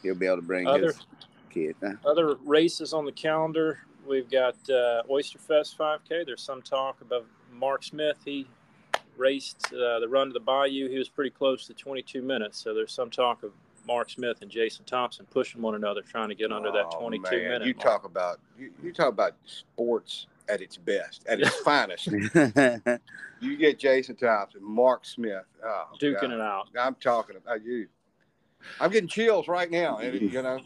he'll 0.01 0.15
be 0.15 0.25
able 0.25 0.37
to 0.37 0.41
bring 0.41 0.65
Other- 0.65 0.87
his 0.87 1.05
kid. 1.49 1.75
other 2.05 2.35
races 2.45 2.93
on 2.93 3.05
the 3.05 3.11
calendar 3.11 3.79
we've 4.07 4.29
got 4.31 4.55
uh, 4.71 5.03
oyster 5.09 5.37
fest 5.37 5.77
5k 5.77 6.25
there's 6.25 6.41
some 6.41 6.63
talk 6.63 6.99
about 7.01 7.25
mark 7.53 7.83
smith 7.83 8.17
he 8.25 8.47
raced 9.17 9.67
uh, 9.71 9.99
the 9.99 10.07
run 10.09 10.27
to 10.27 10.33
the 10.33 10.39
bayou 10.39 10.89
he 10.89 10.97
was 10.97 11.07
pretty 11.09 11.29
close 11.29 11.67
to 11.67 11.73
22 11.75 12.23
minutes 12.23 12.57
so 12.59 12.73
there's 12.73 12.91
some 12.91 13.09
talk 13.11 13.43
of 13.43 13.51
mark 13.87 14.09
smith 14.09 14.37
and 14.41 14.49
jason 14.49 14.83
thompson 14.85 15.25
pushing 15.29 15.61
one 15.61 15.75
another 15.75 16.01
trying 16.01 16.29
to 16.29 16.35
get 16.35 16.51
under 16.51 16.71
that 16.71 16.85
Oh, 16.93 16.99
22 16.99 17.23
man. 17.31 17.43
minute 17.49 17.67
You 17.67 17.73
mark. 17.75 17.83
talk 17.85 18.05
about 18.05 18.39
you, 18.57 18.71
you 18.81 18.93
talk 18.93 19.09
about 19.09 19.33
sports 19.45 20.27
at 20.49 20.61
its 20.61 20.75
best, 20.77 21.25
at 21.27 21.39
its 21.39 21.55
finest. 21.63 22.09
You 23.39 23.57
get 23.57 23.77
Jason 23.77 24.15
Thompson, 24.15 24.63
Mark 24.63 25.03
Smith, 25.05 25.43
oh, 25.65 25.87
duking 25.99 26.21
God. 26.21 26.31
it 26.31 26.39
out 26.41 26.67
I'm 26.79 26.95
talking 26.95 27.35
about 27.35 27.61
you. 27.65 27.87
I'm 28.79 28.89
getting 28.89 29.09
chills 29.09 29.49
right 29.49 29.69
now. 29.69 29.99
You 29.99 30.29
know, 30.41 30.59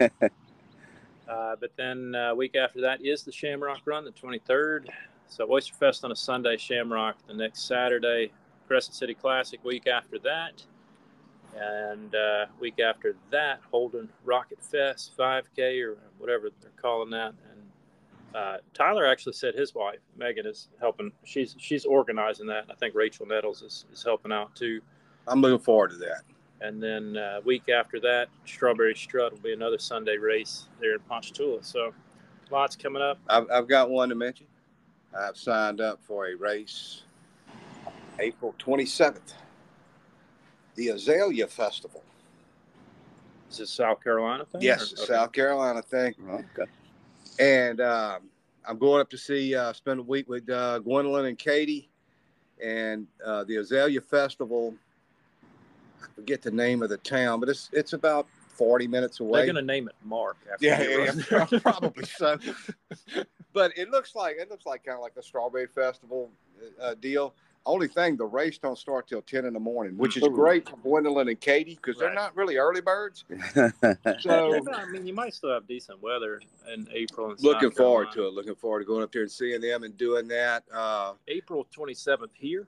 Uh, 0.00 1.56
but 1.60 1.70
then 1.76 2.14
uh, 2.14 2.34
week 2.34 2.54
after 2.54 2.80
that 2.82 3.04
is 3.04 3.22
the 3.22 3.32
Shamrock 3.32 3.80
Run, 3.86 4.04
the 4.04 4.12
23rd. 4.12 4.88
So 5.28 5.50
Oyster 5.50 5.74
Fest 5.74 6.04
on 6.04 6.12
a 6.12 6.16
Sunday, 6.16 6.56
Shamrock 6.56 7.16
the 7.26 7.34
next 7.34 7.66
Saturday, 7.66 8.30
Crescent 8.66 8.94
City 8.94 9.14
Classic 9.14 9.62
week 9.64 9.86
after 9.86 10.18
that, 10.20 10.62
and 11.58 12.14
uh, 12.14 12.46
week 12.60 12.80
after 12.80 13.16
that, 13.30 13.60
Holden 13.70 14.08
Rocket 14.24 14.62
Fest 14.62 15.12
5K 15.16 15.84
or 15.84 15.98
whatever 16.18 16.50
they're 16.60 16.70
calling 16.80 17.10
that. 17.10 17.34
And 17.50 18.34
uh, 18.34 18.56
Tyler 18.72 19.06
actually 19.06 19.34
said 19.34 19.54
his 19.54 19.74
wife 19.74 20.00
Megan 20.16 20.46
is 20.46 20.68
helping. 20.80 21.12
She's 21.24 21.54
she's 21.58 21.84
organizing 21.84 22.46
that. 22.48 22.64
I 22.70 22.74
think 22.74 22.94
Rachel 22.94 23.26
Nettles 23.26 23.62
is, 23.62 23.84
is 23.92 24.02
helping 24.02 24.32
out 24.32 24.54
too. 24.56 24.80
I'm 25.28 25.40
looking 25.40 25.62
forward 25.64 25.90
to 25.90 25.96
that. 25.98 26.22
And 26.60 26.82
then 26.82 27.16
uh, 27.16 27.40
week 27.44 27.68
after 27.68 28.00
that, 28.00 28.28
Strawberry 28.46 28.94
Strut 28.94 29.32
will 29.32 29.40
be 29.40 29.52
another 29.52 29.78
Sunday 29.78 30.16
race 30.16 30.68
there 30.80 30.94
in 30.94 31.00
Ponchatoula. 31.00 31.62
So 31.62 31.92
lots 32.50 32.74
coming 32.76 33.02
up. 33.02 33.18
I've, 33.28 33.50
I've 33.50 33.68
got 33.68 33.90
one 33.90 34.08
to 34.08 34.14
mention. 34.14 34.46
I've 35.16 35.36
signed 35.36 35.80
up 35.80 36.00
for 36.02 36.26
a 36.28 36.34
race 36.34 37.02
April 38.18 38.54
27th. 38.58 39.34
The 40.74 40.88
Azalea 40.88 41.46
Festival. 41.46 42.02
Is 43.50 43.58
this 43.58 43.70
South 43.70 44.02
Carolina 44.02 44.44
thing? 44.44 44.62
Yes, 44.62 44.92
or- 44.92 45.02
okay. 45.02 45.12
South 45.12 45.32
Carolina 45.32 45.82
thing. 45.82 46.14
okay. 46.28 46.70
And 47.38 47.80
um, 47.80 48.22
I'm 48.66 48.78
going 48.78 49.00
up 49.00 49.10
to 49.10 49.18
see, 49.18 49.54
uh, 49.54 49.72
spend 49.72 50.00
a 50.00 50.02
week 50.02 50.28
with 50.28 50.48
uh, 50.48 50.78
Gwendolyn 50.80 51.26
and 51.26 51.38
Katie, 51.38 51.88
and 52.62 53.06
uh, 53.24 53.44
the 53.44 53.56
Azalea 53.56 54.00
Festival. 54.00 54.74
I 56.02 56.06
forget 56.14 56.42
the 56.42 56.50
name 56.50 56.82
of 56.82 56.90
the 56.90 56.98
town, 56.98 57.40
but 57.40 57.48
it's 57.48 57.70
it's 57.72 57.92
about 57.92 58.26
40 58.48 58.86
minutes 58.86 59.20
away. 59.20 59.40
They're 59.40 59.54
gonna 59.54 59.62
name 59.62 59.88
it 59.88 59.94
Mark. 60.04 60.36
After 60.52 60.66
Yeah, 60.66 60.82
yeah, 60.82 61.12
yeah, 61.30 61.58
probably 61.62 62.04
so. 62.04 62.38
But 63.52 63.76
it 63.76 63.90
looks 63.90 64.14
like 64.14 64.36
it 64.38 64.50
looks 64.50 64.66
like 64.66 64.84
kind 64.84 64.96
of 64.96 65.02
like 65.02 65.16
a 65.16 65.22
strawberry 65.22 65.66
festival 65.66 66.30
uh, 66.80 66.94
deal. 66.94 67.34
Only 67.66 67.88
thing, 67.88 68.16
the 68.16 68.26
race 68.26 68.58
don't 68.58 68.76
start 68.76 69.08
till 69.08 69.22
ten 69.22 69.46
in 69.46 69.54
the 69.54 69.60
morning, 69.60 69.96
which 69.96 70.18
is 70.18 70.22
great 70.28 70.68
for 70.68 70.76
Gwendolyn 70.76 71.28
and 71.28 71.40
Katie 71.40 71.76
because 71.76 71.96
they're 71.98 72.12
not 72.12 72.36
really 72.36 72.56
early 72.56 72.80
birds. 72.80 73.24
So 74.20 74.60
I 74.72 74.86
mean, 74.86 75.06
you 75.06 75.14
might 75.14 75.34
still 75.34 75.52
have 75.52 75.66
decent 75.66 76.02
weather 76.02 76.40
in 76.72 76.86
April. 76.92 77.30
And 77.30 77.40
looking 77.40 77.70
forward 77.70 78.12
to 78.12 78.26
it. 78.26 78.34
Looking 78.34 78.54
forward 78.54 78.80
to 78.80 78.84
going 78.84 79.02
up 79.02 79.12
there 79.12 79.22
and 79.22 79.30
seeing 79.30 79.60
them 79.60 79.82
and 79.82 79.96
doing 79.96 80.28
that. 80.28 80.64
Uh, 80.72 81.14
April 81.28 81.66
27th 81.76 82.28
here. 82.34 82.66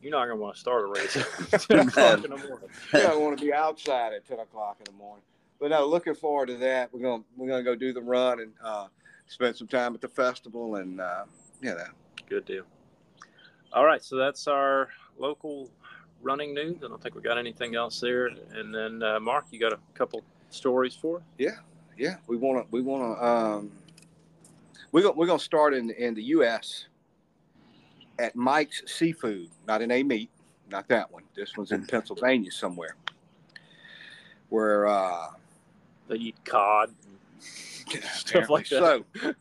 You're 0.00 0.12
not 0.12 0.26
gonna 0.26 0.36
want 0.36 0.54
to 0.54 0.60
start 0.60 0.84
a 0.84 0.86
race 0.86 1.16
at 1.52 1.60
10 1.68 1.88
o'clock 1.88 2.24
in 2.24 2.30
the 2.30 2.36
morning. 2.36 2.68
yeah, 2.94 3.10
I 3.10 3.16
want 3.16 3.36
to 3.38 3.44
be 3.44 3.52
outside 3.52 4.12
at 4.12 4.24
ten 4.26 4.38
o'clock 4.38 4.76
in 4.78 4.84
the 4.84 4.96
morning. 4.96 5.24
But 5.60 5.70
no, 5.70 5.84
looking 5.86 6.14
forward 6.14 6.46
to 6.46 6.56
that. 6.58 6.92
We're 6.92 7.00
gonna 7.00 7.24
we're 7.36 7.48
gonna 7.48 7.64
go 7.64 7.74
do 7.74 7.92
the 7.92 8.02
run 8.02 8.38
and 8.40 8.52
uh, 8.62 8.86
spend 9.26 9.56
some 9.56 9.66
time 9.66 9.94
at 9.94 10.00
the 10.00 10.08
festival 10.08 10.76
and 10.76 11.00
uh, 11.00 11.24
you 11.60 11.70
know 11.70 11.84
Good 12.28 12.44
deal. 12.44 12.64
All 13.72 13.84
right, 13.84 14.02
so 14.02 14.16
that's 14.16 14.46
our 14.48 14.88
local 15.18 15.70
running 16.22 16.54
news. 16.54 16.76
I 16.84 16.88
don't 16.88 17.02
think 17.02 17.14
we 17.14 17.20
got 17.20 17.38
anything 17.38 17.74
else 17.76 18.00
there. 18.00 18.26
And 18.26 18.74
then 18.74 19.02
uh, 19.02 19.20
Mark, 19.20 19.46
you 19.50 19.60
got 19.60 19.72
a 19.72 19.78
couple 19.94 20.22
stories 20.50 20.94
for? 20.94 21.18
us? 21.18 21.22
yeah, 21.98 22.16
we 22.26 22.36
want 22.36 22.64
to 22.64 22.68
we 22.70 22.80
want 22.80 23.02
to 23.18 23.24
um, 23.24 23.72
we're 24.92 25.02
gonna 25.02 25.14
we're 25.14 25.26
gonna 25.26 25.38
start 25.38 25.74
in 25.74 25.90
in 25.90 26.14
the 26.14 26.22
U.S. 26.24 26.86
at 28.18 28.34
Mike's 28.34 28.82
Seafood, 28.86 29.50
not 29.66 29.82
in 29.82 29.90
a 29.90 30.02
meat, 30.02 30.30
not 30.70 30.88
that 30.88 31.12
one. 31.12 31.24
This 31.34 31.56
one's 31.56 31.72
in 31.72 31.84
Pennsylvania 31.86 32.50
somewhere, 32.50 32.96
where 34.48 34.86
uh, 34.86 35.28
They 36.08 36.16
eat 36.16 36.36
cod. 36.44 36.94
and 37.92 38.04
Stuff 38.04 38.48
like 38.48 38.66
apparently 38.72 39.04
So, 39.22 39.34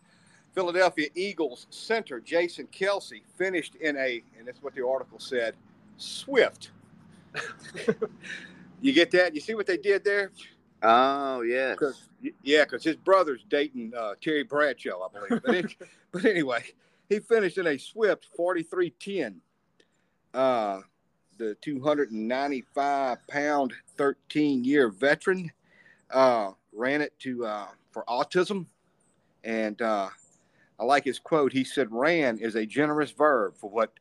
Philadelphia 0.57 1.07
Eagles 1.13 1.67
center 1.69 2.19
Jason 2.19 2.67
Kelce 2.73 3.21
finished 3.35 3.75
in 3.75 3.95
a, 3.95 4.23
and 4.39 4.47
that's 4.47 4.63
what 4.63 4.73
the 4.73 4.83
article 4.83 5.19
said, 5.19 5.55
swift. 5.97 6.71
you 8.81 8.91
get 8.91 9.11
that? 9.11 9.35
You 9.35 9.39
see 9.39 9.53
what 9.53 9.67
they 9.67 9.77
did 9.77 10.03
there? 10.03 10.31
oh 10.81 11.41
yes. 11.41 11.77
Cause, 11.77 12.09
yeah, 12.41 12.63
because 12.63 12.83
his 12.83 12.95
brother's 12.95 13.45
dating 13.47 13.93
uh, 13.95 14.15
Terry 14.19 14.41
Bradshaw, 14.41 15.07
I 15.07 15.27
believe. 15.27 15.43
But, 15.45 15.55
it, 15.55 15.75
but 16.11 16.25
anyway, 16.25 16.63
he 17.07 17.19
finished 17.19 17.59
in 17.59 17.67
a 17.67 17.77
swift 17.77 18.27
43-10. 18.35 19.35
Uh, 20.33 20.79
the 21.37 21.55
295 21.61 23.27
pound, 23.27 23.73
13 23.95 24.63
year 24.63 24.89
veteran 24.89 25.51
uh, 26.09 26.49
ran 26.73 27.01
it 27.01 27.13
to 27.19 27.45
uh, 27.45 27.67
for 27.91 28.03
autism, 28.05 28.65
and 29.43 29.79
uh, 29.83 30.09
I 30.79 30.83
like 30.83 31.03
his 31.03 31.19
quote. 31.19 31.51
He 31.51 31.63
said, 31.63 31.87
"Ran 31.91 32.37
is 32.37 32.55
a 32.55 32.65
generous 32.65 33.11
verb 33.11 33.55
for 33.55 33.69
what 33.69 33.91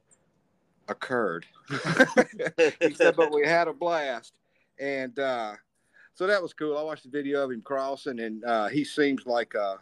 occurred." 0.88 1.46
he 2.80 2.94
said, 2.94 3.16
"But 3.16 3.32
we 3.32 3.46
had 3.46 3.68
a 3.68 3.72
blast," 3.72 4.34
and 4.78 5.18
uh, 5.18 5.54
so 6.14 6.26
that 6.26 6.42
was 6.42 6.52
cool. 6.52 6.76
I 6.76 6.82
watched 6.82 7.04
the 7.04 7.10
video 7.10 7.44
of 7.44 7.50
him 7.50 7.62
crossing, 7.62 8.20
and 8.20 8.44
uh, 8.44 8.68
he 8.68 8.84
seems 8.84 9.26
like 9.26 9.54
uh, 9.54 9.76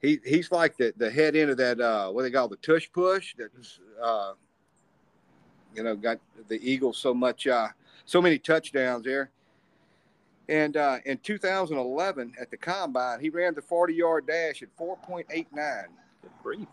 he 0.00 0.20
he's 0.24 0.52
like 0.52 0.76
the 0.76 0.92
the 0.96 1.10
head 1.10 1.36
end 1.36 1.50
of 1.50 1.56
that 1.56 1.80
uh, 1.80 2.10
what 2.10 2.22
they 2.22 2.30
call 2.30 2.48
the 2.48 2.56
tush 2.56 2.88
push. 2.92 3.34
That's 3.36 3.80
uh, 4.02 4.32
you 5.74 5.82
know 5.82 5.96
got 5.96 6.18
the 6.48 6.60
Eagles 6.62 6.98
so 6.98 7.12
much 7.12 7.46
uh, 7.46 7.68
so 8.04 8.22
many 8.22 8.38
touchdowns 8.38 9.04
there. 9.04 9.30
And 10.48 10.76
uh, 10.76 10.98
in 11.04 11.18
2011 11.18 12.34
at 12.40 12.50
the 12.50 12.56
combine, 12.56 13.20
he 13.20 13.30
ran 13.30 13.54
the 13.54 13.62
40 13.62 13.94
yard 13.94 14.26
dash 14.26 14.62
at 14.62 14.76
4.89. 14.76 15.84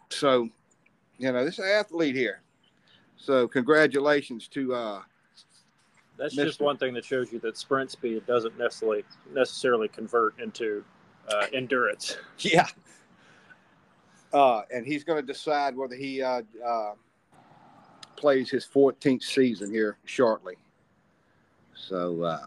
So, 0.09 0.49
you 1.17 1.31
know, 1.31 1.45
this 1.45 1.59
athlete 1.59 2.15
here. 2.15 2.41
So, 3.17 3.47
congratulations 3.47 4.47
to 4.49 4.73
uh, 4.73 5.01
That's 6.17 6.35
Missed 6.35 6.47
just 6.47 6.61
one 6.61 6.77
thing 6.77 6.93
that 6.93 7.05
shows 7.05 7.31
you 7.31 7.39
that 7.39 7.57
sprint 7.57 7.91
speed 7.91 8.25
doesn't 8.25 8.57
necessarily 8.57 9.03
necessarily 9.33 9.87
convert 9.87 10.39
into 10.39 10.83
uh, 11.29 11.47
endurance. 11.53 12.17
Yeah. 12.39 12.67
Uh, 14.33 14.61
and 14.71 14.85
he's 14.85 15.05
going 15.05 15.19
to 15.19 15.25
decide 15.25 15.75
whether 15.75 15.95
he 15.95 16.21
uh, 16.21 16.41
uh, 16.65 16.91
plays 18.17 18.49
his 18.49 18.67
14th 18.67 19.23
season 19.23 19.71
here 19.71 19.97
shortly. 20.03 20.55
So, 21.73 22.21
uh, 22.23 22.45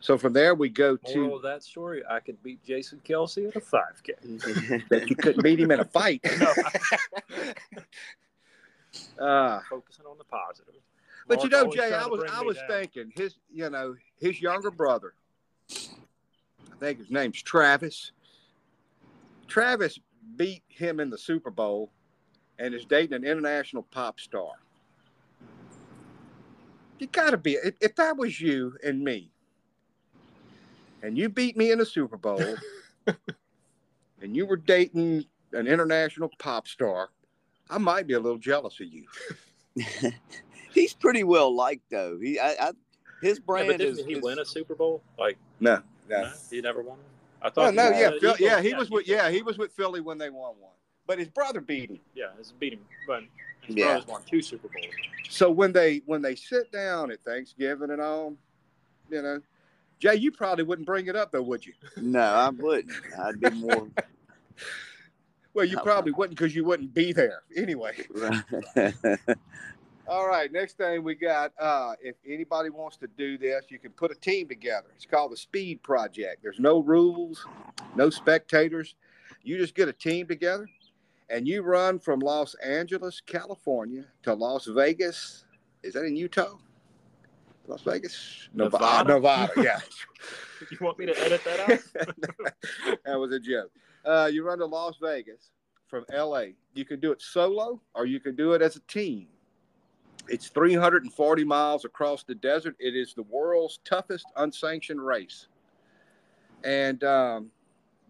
so 0.00 0.16
from 0.16 0.32
there 0.32 0.54
we 0.54 0.70
go 0.70 0.98
Moral 1.04 1.28
to 1.28 1.34
of 1.36 1.42
that 1.42 1.62
story: 1.62 2.02
I 2.08 2.20
could 2.20 2.42
beat 2.42 2.64
Jason 2.64 3.00
Kelce 3.04 3.48
at 3.48 3.56
a 3.56 3.60
5K. 3.60 4.88
that 4.88 5.10
you 5.10 5.16
couldn't 5.16 5.42
beat 5.42 5.60
him 5.60 5.70
in 5.70 5.80
a 5.80 5.84
fight. 5.84 6.24
No. 6.40 6.54
uh, 9.24 9.60
Focusing 9.68 10.06
on 10.06 10.18
the 10.18 10.24
positive. 10.24 10.74
but 11.28 11.42
you 11.42 11.50
know, 11.50 11.70
Jay, 11.70 11.92
I 11.92 12.06
was 12.06 12.24
I 12.30 12.42
was 12.42 12.56
down. 12.56 12.68
thinking 12.68 13.12
his, 13.14 13.36
you 13.52 13.68
know, 13.68 13.94
his 14.18 14.40
younger 14.40 14.70
brother. 14.70 15.12
I 15.70 16.76
think 16.80 16.98
his 16.98 17.10
name's 17.10 17.40
Travis. 17.42 18.12
Travis 19.46 19.98
beat 20.36 20.62
him 20.68 20.98
in 20.98 21.10
the 21.10 21.18
Super 21.18 21.50
Bowl, 21.50 21.90
and 22.58 22.74
is 22.74 22.86
dating 22.86 23.14
an 23.14 23.24
international 23.24 23.82
pop 23.82 24.18
star. 24.18 24.52
You 26.98 27.06
gotta 27.06 27.36
be. 27.36 27.52
If, 27.52 27.74
if 27.80 27.96
that 27.96 28.16
was 28.16 28.40
you 28.40 28.76
and 28.84 29.02
me, 29.04 29.30
and 31.02 31.16
you 31.16 31.28
beat 31.28 31.56
me 31.56 31.70
in 31.72 31.78
the 31.78 31.86
Super 31.86 32.16
Bowl, 32.16 32.56
and 34.22 34.36
you 34.36 34.46
were 34.46 34.56
dating 34.56 35.24
an 35.52 35.66
international 35.66 36.30
pop 36.38 36.68
star, 36.68 37.10
I 37.68 37.78
might 37.78 38.06
be 38.06 38.14
a 38.14 38.20
little 38.20 38.38
jealous 38.38 38.78
of 38.80 38.86
you. 38.86 39.06
He's 40.72 40.94
pretty 40.94 41.24
well 41.24 41.54
liked 41.54 41.90
though. 41.90 42.18
He, 42.20 42.38
I, 42.38 42.50
I 42.60 42.72
his 43.20 43.38
Yeah, 43.38 43.44
brand 43.46 43.66
but 43.68 43.78
didn't 43.78 43.98
is. 44.00 44.06
he 44.06 44.14
is- 44.14 44.22
win 44.22 44.38
a 44.38 44.44
Super 44.44 44.74
Bowl? 44.74 45.02
Like, 45.18 45.36
No, 45.60 45.82
no. 46.08 46.22
no, 46.22 46.30
he 46.50 46.60
never 46.60 46.82
won. 46.82 46.98
I 47.42 47.48
Oh 47.48 47.50
thought. 47.50 47.74
no, 47.74 47.92
he- 47.92 48.00
yeah, 48.00 48.10
Phil, 48.20 48.34
yeah, 48.38 48.60
he 48.60 48.74
was 48.74 48.90
with 48.90 49.04
Eagles- 49.08 49.18
yeah, 49.24 49.30
he 49.30 49.42
was 49.42 49.58
with 49.58 49.72
Philly 49.72 50.00
when 50.00 50.18
they 50.18 50.30
won 50.30 50.54
one, 50.58 50.72
but 51.06 51.18
his 51.18 51.28
brother 51.28 51.60
beat 51.60 51.90
him. 51.90 52.00
Yeah, 52.14 52.26
it's 52.38 52.52
beat 52.52 52.74
him, 52.74 52.84
but 53.06 53.22
his 53.62 53.76
Yeah. 53.76 53.86
brothers 53.86 54.06
won 54.06 54.22
two 54.30 54.42
Super 54.42 54.68
Bowls. 54.68 54.94
So 55.28 55.50
when 55.50 55.72
they 55.72 56.02
when 56.06 56.22
they 56.22 56.34
sit 56.34 56.70
down 56.72 57.10
at 57.10 57.22
Thanksgiving 57.24 57.90
and 57.90 58.00
all, 58.00 58.36
you 59.10 59.22
know, 59.22 59.40
Jay, 60.00 60.14
you 60.14 60.32
probably 60.32 60.64
wouldn't 60.64 60.86
bring 60.86 61.06
it 61.06 61.14
up 61.14 61.30
though, 61.30 61.42
would 61.42 61.64
you? 61.64 61.74
No, 61.96 62.20
I 62.20 62.48
wouldn't. 62.48 62.92
I'd 63.18 63.40
be 63.40 63.50
more. 63.50 63.88
Well, 65.52 65.64
you 65.64 65.78
probably 65.78 66.12
wouldn't 66.12 66.38
because 66.38 66.54
you 66.54 66.64
wouldn't 66.64 66.94
be 66.94 67.12
there 67.12 67.42
anyway. 67.56 67.96
All 70.06 70.28
right, 70.28 70.50
next 70.52 70.76
thing 70.76 71.02
we 71.02 71.16
got. 71.16 71.52
Uh, 71.58 71.94
if 72.00 72.14
anybody 72.24 72.70
wants 72.70 72.96
to 72.98 73.08
do 73.08 73.36
this, 73.36 73.64
you 73.68 73.80
can 73.80 73.90
put 73.90 74.12
a 74.12 74.14
team 74.14 74.46
together. 74.46 74.86
It's 74.94 75.06
called 75.06 75.32
the 75.32 75.36
Speed 75.36 75.82
Project. 75.82 76.42
There's 76.42 76.60
no 76.60 76.78
rules, 76.78 77.44
no 77.96 78.10
spectators. 78.10 78.94
You 79.42 79.58
just 79.58 79.74
get 79.74 79.88
a 79.88 79.92
team 79.92 80.28
together, 80.28 80.68
and 81.28 81.48
you 81.48 81.62
run 81.62 81.98
from 81.98 82.20
Los 82.20 82.54
Angeles, 82.54 83.20
California, 83.20 84.04
to 84.22 84.34
Las 84.34 84.66
Vegas. 84.66 85.46
Is 85.82 85.94
that 85.94 86.04
in 86.04 86.14
Utah? 86.14 86.58
Las 87.70 87.82
Vegas, 87.82 88.48
Nevada? 88.52 89.14
Nevada. 89.14 89.52
Yeah, 89.56 89.78
You 90.70 90.78
want 90.80 90.98
me 90.98 91.06
to 91.06 91.18
edit 91.18 91.42
that 91.44 91.60
out? 91.60 92.52
that 93.04 93.18
was 93.18 93.32
a 93.32 93.40
joke. 93.40 93.70
Uh, 94.04 94.28
you 94.30 94.44
run 94.44 94.58
to 94.58 94.66
Las 94.66 94.96
Vegas 95.00 95.52
from 95.88 96.04
LA. 96.12 96.46
You 96.74 96.84
can 96.84 97.00
do 97.00 97.12
it 97.12 97.22
solo 97.22 97.80
or 97.94 98.06
you 98.06 98.20
can 98.20 98.36
do 98.36 98.52
it 98.52 98.62
as 98.62 98.76
a 98.76 98.80
team. 98.80 99.28
It's 100.28 100.48
340 100.48 101.44
miles 101.44 101.84
across 101.84 102.24
the 102.24 102.34
desert. 102.34 102.76
It 102.78 102.94
is 102.94 103.14
the 103.14 103.22
world's 103.24 103.78
toughest 103.84 104.26
unsanctioned 104.36 105.04
race. 105.04 105.48
And 106.62 107.02
um, 107.04 107.50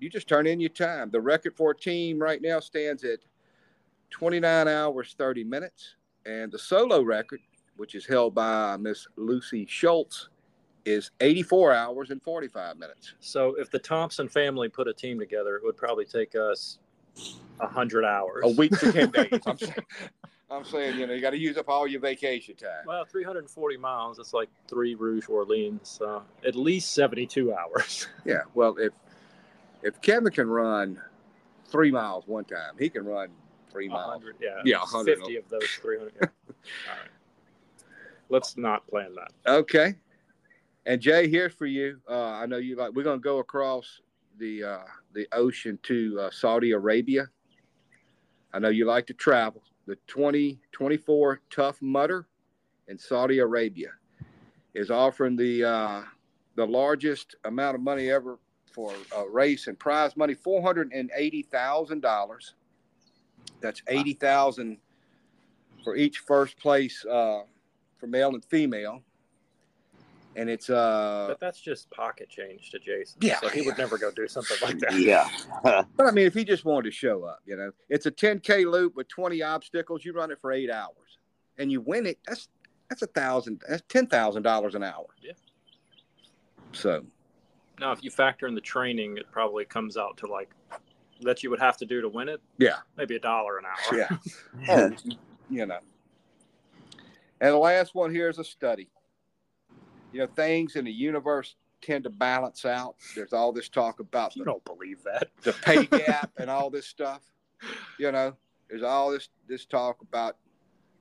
you 0.00 0.10
just 0.10 0.28
turn 0.28 0.46
in 0.46 0.60
your 0.60 0.70
time. 0.70 1.10
The 1.10 1.20
record 1.20 1.56
for 1.56 1.70
a 1.70 1.76
team 1.76 2.18
right 2.18 2.42
now 2.42 2.60
stands 2.60 3.04
at 3.04 3.20
29 4.10 4.68
hours, 4.68 5.14
30 5.16 5.44
minutes. 5.44 5.94
And 6.26 6.50
the 6.50 6.58
solo 6.58 7.00
record, 7.02 7.40
which 7.80 7.94
is 7.94 8.04
held 8.04 8.34
by 8.34 8.76
Miss 8.76 9.08
Lucy 9.16 9.64
Schultz, 9.66 10.28
is 10.84 11.12
84 11.20 11.72
hours 11.72 12.10
and 12.10 12.22
45 12.22 12.76
minutes. 12.76 13.14
So 13.20 13.54
if 13.54 13.70
the 13.70 13.78
Thompson 13.78 14.28
family 14.28 14.68
put 14.68 14.86
a 14.86 14.92
team 14.92 15.18
together, 15.18 15.56
it 15.56 15.64
would 15.64 15.78
probably 15.78 16.04
take 16.04 16.34
us 16.34 16.78
a 17.58 17.66
hundred 17.66 18.04
hours. 18.04 18.42
a 18.44 18.48
week 18.48 18.78
to 18.80 18.92
10 18.92 19.10
days. 19.12 19.40
I'm, 19.46 19.56
saying, 19.56 19.74
I'm 20.50 20.64
saying, 20.64 20.98
you 20.98 21.06
know, 21.06 21.14
you 21.14 21.22
got 21.22 21.30
to 21.30 21.38
use 21.38 21.56
up 21.56 21.70
all 21.70 21.86
your 21.86 22.02
vacation 22.02 22.54
time. 22.54 22.84
Well, 22.86 23.06
340 23.06 23.76
miles. 23.78 24.18
That's 24.18 24.34
like 24.34 24.50
three 24.68 24.94
Rouge 24.94 25.26
Orleans. 25.30 25.88
So 25.88 26.22
at 26.46 26.54
least 26.56 26.92
72 26.92 27.54
hours. 27.54 28.08
Yeah. 28.26 28.42
Well, 28.52 28.76
if 28.78 28.92
if 29.82 30.02
Kevin 30.02 30.30
can 30.30 30.50
run 30.50 31.00
three 31.64 31.90
miles 31.90 32.26
one 32.26 32.44
time, 32.44 32.74
he 32.78 32.90
can 32.90 33.06
run 33.06 33.30
three 33.72 33.88
miles. 33.88 34.22
100, 34.22 34.36
yeah. 34.38 34.60
Yeah, 34.66 34.80
100. 34.80 35.18
50 35.18 35.36
of 35.36 35.48
those 35.48 35.64
300. 35.80 36.12
Yeah. 36.14 36.28
All 36.48 36.98
right. 36.98 37.08
Let's 38.30 38.56
not 38.56 38.86
plan 38.86 39.14
that. 39.16 39.32
Okay. 39.46 39.96
And 40.86 41.00
Jay, 41.00 41.28
here's 41.28 41.52
for 41.52 41.66
you. 41.66 42.00
Uh, 42.08 42.30
I 42.30 42.46
know 42.46 42.56
you 42.56 42.76
like. 42.76 42.92
We're 42.92 43.04
gonna 43.04 43.18
go 43.18 43.38
across 43.38 44.00
the 44.38 44.64
uh, 44.64 44.84
the 45.12 45.28
ocean 45.32 45.78
to 45.82 46.18
uh, 46.20 46.30
Saudi 46.30 46.70
Arabia. 46.70 47.28
I 48.54 48.58
know 48.58 48.68
you 48.70 48.86
like 48.86 49.06
to 49.08 49.14
travel. 49.14 49.62
The 49.86 49.96
2024 50.06 51.40
Tough 51.50 51.82
Mudder 51.82 52.26
in 52.88 52.98
Saudi 52.98 53.38
Arabia 53.38 53.90
is 54.74 54.90
offering 54.90 55.36
the 55.36 55.64
uh, 55.64 56.02
the 56.56 56.66
largest 56.66 57.36
amount 57.44 57.74
of 57.74 57.82
money 57.82 58.10
ever 58.10 58.38
for 58.72 58.92
a 59.16 59.28
race 59.28 59.66
and 59.66 59.78
prize 59.78 60.16
money 60.16 60.34
four 60.34 60.62
hundred 60.62 60.92
and 60.92 61.10
eighty 61.14 61.42
thousand 61.42 62.00
dollars. 62.00 62.54
That's 63.60 63.82
eighty 63.88 64.14
thousand 64.14 64.78
for 65.82 65.96
each 65.96 66.18
first 66.18 66.58
place 66.58 67.04
uh, 67.04 67.42
for 68.00 68.06
male 68.06 68.30
and 68.30 68.44
female. 68.46 69.02
And 70.36 70.48
it's 70.48 70.70
uh 70.70 71.26
But 71.28 71.40
that's 71.40 71.60
just 71.60 71.90
pocket 71.90 72.28
change 72.28 72.70
to 72.70 72.78
Jason. 72.78 73.18
Yeah, 73.20 73.38
So 73.40 73.48
he 73.48 73.62
would 73.62 73.76
never 73.76 73.98
go 73.98 74.10
do 74.10 74.26
something 74.28 74.56
like 74.62 74.78
that. 74.78 74.94
Yeah. 74.98 75.28
But 75.96 76.06
I 76.06 76.10
mean, 76.12 76.26
if 76.26 76.34
he 76.34 76.44
just 76.44 76.64
wanted 76.64 76.84
to 76.84 76.90
show 76.92 77.24
up, 77.24 77.40
you 77.44 77.56
know, 77.56 77.72
it's 77.88 78.06
a 78.06 78.10
10k 78.10 78.64
loop 78.70 78.94
with 78.96 79.08
20 79.08 79.42
obstacles. 79.42 80.04
You 80.04 80.12
run 80.12 80.30
it 80.30 80.38
for 80.40 80.52
eight 80.52 80.70
hours, 80.70 81.18
and 81.58 81.70
you 81.70 81.80
win 81.80 82.06
it. 82.06 82.18
That's 82.26 82.48
that's 82.88 83.02
a 83.02 83.06
thousand. 83.08 83.62
That's 83.68 83.82
ten 83.88 84.06
thousand 84.06 84.42
dollars 84.42 84.74
an 84.74 84.82
hour. 84.82 85.06
Yeah. 85.22 85.32
So 86.72 87.04
Now, 87.78 87.92
if 87.92 88.02
you 88.04 88.10
factor 88.10 88.46
in 88.46 88.54
the 88.54 88.60
training, 88.60 89.16
it 89.16 89.30
probably 89.30 89.64
comes 89.64 89.96
out 89.96 90.16
to 90.18 90.26
like 90.26 90.50
that 91.22 91.42
you 91.42 91.50
would 91.50 91.60
have 91.60 91.76
to 91.78 91.84
do 91.86 92.00
to 92.00 92.08
win 92.08 92.28
it. 92.28 92.40
yeah, 92.58 92.76
Maybe 92.96 93.16
a 93.16 93.20
dollar 93.20 93.58
an 93.58 93.64
hour. 93.66 93.98
yeah, 93.98 94.08
Oh, 94.70 94.90
you 95.50 95.66
know. 95.66 95.78
And 97.40 97.52
the 97.52 97.58
last 97.58 97.94
one 97.94 98.12
here 98.12 98.28
is 98.28 98.38
a 98.38 98.44
study. 98.44 98.88
You 100.12 100.20
know, 100.20 100.26
things 100.26 100.76
in 100.76 100.84
the 100.84 100.92
universe 100.92 101.56
tend 101.80 102.04
to 102.04 102.10
balance 102.10 102.64
out. 102.64 102.96
There's 103.14 103.32
all 103.32 103.52
this 103.52 103.68
talk 103.68 104.00
about 104.00 104.36
You 104.36 104.44
the, 104.44 104.50
don't 104.50 104.64
believe 104.64 105.02
that. 105.04 105.28
the 105.42 105.52
pay 105.52 105.86
gap 105.98 106.30
and 106.38 106.50
all 106.50 106.68
this 106.70 106.86
stuff. 106.86 107.22
You 107.98 108.12
know, 108.12 108.34
there's 108.68 108.82
all 108.82 109.10
this 109.10 109.28
this 109.48 109.64
talk 109.64 110.02
about 110.02 110.36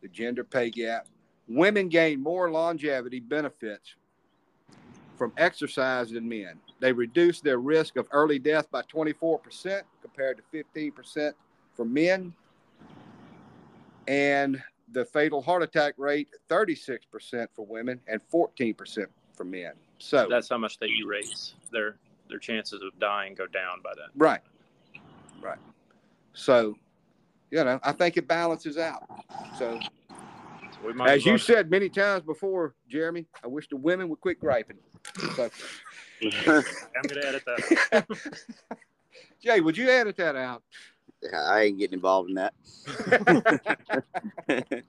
the 0.02 0.08
gender 0.08 0.44
pay 0.44 0.70
gap. 0.70 1.08
Women 1.48 1.90
gain 1.90 2.22
more 2.22 2.52
longevity 2.52 3.20
benefits 3.20 3.96
from 5.18 5.34
exercise 5.38 6.12
than 6.12 6.30
men. 6.30 6.60
They 6.80 6.94
reduce 6.94 7.42
their 7.42 7.58
risk 7.58 7.98
of 7.98 8.08
early 8.12 8.40
death 8.40 8.72
by 8.72 8.84
24% 8.84 9.82
compared 10.02 10.38
to 10.38 10.44
15% 10.64 11.34
for 11.76 11.84
men. 11.84 12.34
And 14.08 14.62
the 14.92 15.06
fatal 15.06 15.42
heart 15.42 15.64
attack 15.64 15.94
rate 15.98 16.30
36% 16.50 17.48
for 17.54 17.66
women 17.66 18.00
and 18.08 18.22
14% 18.32 19.06
for 19.34 19.44
men. 19.44 19.72
So 20.00 20.28
That's 20.30 20.50
how 20.50 20.58
much 20.58 20.80
they 20.80 20.88
erase. 20.88 21.54
Their 21.72 21.96
their 22.30 22.40
chances 22.40 22.82
of 22.84 22.98
dying 23.00 23.34
go 23.34 23.48
down 23.48 23.82
by 23.84 23.92
that. 23.96 24.10
Right. 24.16 24.42
Right. 25.42 25.58
So, 26.34 26.76
you 27.50 27.64
know, 27.64 27.80
I 27.84 27.92
think 27.92 28.18
it 28.18 28.28
balances 28.28 28.78
out. 28.78 29.04
So, 29.58 29.80
So 29.80 30.86
we 30.86 30.94
might 30.94 31.10
as 31.10 31.26
you 31.26 31.38
said 31.40 31.72
many 31.72 31.90
times 31.90 32.24
before, 32.24 32.76
Jeremy, 32.88 33.26
I 33.44 33.48
wish 33.48 33.68
the 33.68 33.78
women 33.78 34.10
would 34.10 34.22
quit 34.22 34.40
griping. 34.40 34.78
So, 35.36 35.50
I'm 36.24 36.32
going 36.32 36.64
to 37.22 37.28
edit 37.28 37.44
that. 37.46 38.06
Jay, 39.42 39.60
would 39.60 39.78
you 39.78 39.90
edit 39.90 40.18
that 40.18 40.36
out? 40.36 40.62
I 41.36 41.62
ain't 41.64 41.78
getting 41.78 41.96
involved 41.96 42.30
in 42.30 42.36
that. 42.36 42.54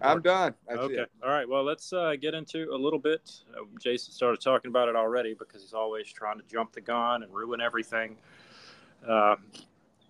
I'm 0.00 0.22
done. 0.22 0.54
That's 0.68 0.80
okay. 0.80 0.94
it. 0.94 1.10
All 1.22 1.30
right. 1.30 1.48
Well, 1.48 1.64
let's 1.64 1.92
uh, 1.92 2.14
get 2.20 2.34
into 2.34 2.70
a 2.72 2.76
little 2.76 3.00
bit. 3.00 3.32
Uh, 3.52 3.64
Jason 3.80 4.12
started 4.12 4.40
talking 4.40 4.68
about 4.68 4.88
it 4.88 4.94
already 4.94 5.34
because 5.34 5.62
he's 5.62 5.74
always 5.74 6.06
trying 6.12 6.38
to 6.38 6.44
jump 6.50 6.72
the 6.72 6.80
gun 6.80 7.24
and 7.24 7.34
ruin 7.34 7.60
everything. 7.60 8.16
Uh, 9.06 9.36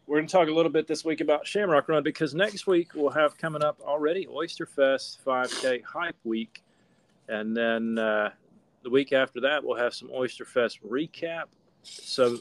we're 0.07 0.17
going 0.17 0.27
to 0.27 0.33
talk 0.33 0.49
a 0.49 0.53
little 0.53 0.73
bit 0.73 0.87
this 0.87 1.05
week 1.05 1.21
about 1.21 1.47
Shamrock 1.47 1.89
Run 1.89 2.03
because 2.03 2.35
next 2.35 2.67
week 2.67 2.95
we'll 2.95 3.11
have 3.11 3.37
coming 3.39 3.63
up 3.63 3.81
already 3.83 4.27
Oyster 4.29 4.67
Fest 4.67 5.21
5K 5.25 5.83
Hype 5.85 6.17
Week. 6.25 6.63
And 7.29 7.57
then 7.57 7.99
uh, 7.99 8.31
the 8.83 8.91
week 8.91 9.13
after 9.13 9.41
that, 9.41 9.63
we'll 9.63 9.77
have 9.77 9.95
some 9.95 10.11
Oyster 10.13 10.45
Fest 10.45 10.81
recap. 10.87 11.45
So 11.83 12.39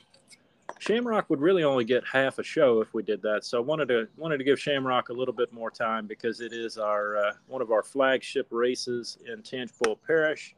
Shamrock 0.79 1.29
would 1.29 1.41
really 1.41 1.63
only 1.63 1.83
get 1.85 2.03
half 2.05 2.39
a 2.39 2.43
show 2.43 2.81
if 2.81 2.93
we 2.93 3.03
did 3.03 3.21
that. 3.23 3.45
So 3.45 3.57
I 3.57 3.61
wanted 3.61 3.87
to 3.89 4.07
wanted 4.17 4.37
to 4.37 4.43
give 4.43 4.59
Shamrock 4.59 5.09
a 5.09 5.13
little 5.13 5.33
bit 5.33 5.51
more 5.51 5.71
time 5.71 6.07
because 6.07 6.39
it 6.39 6.53
is 6.53 6.77
our 6.77 7.17
uh, 7.17 7.33
one 7.47 7.61
of 7.61 7.71
our 7.71 7.83
flagship 7.83 8.47
races 8.51 9.17
in 9.25 9.41
Tangipahoa 9.41 9.97
Parish. 10.05 10.55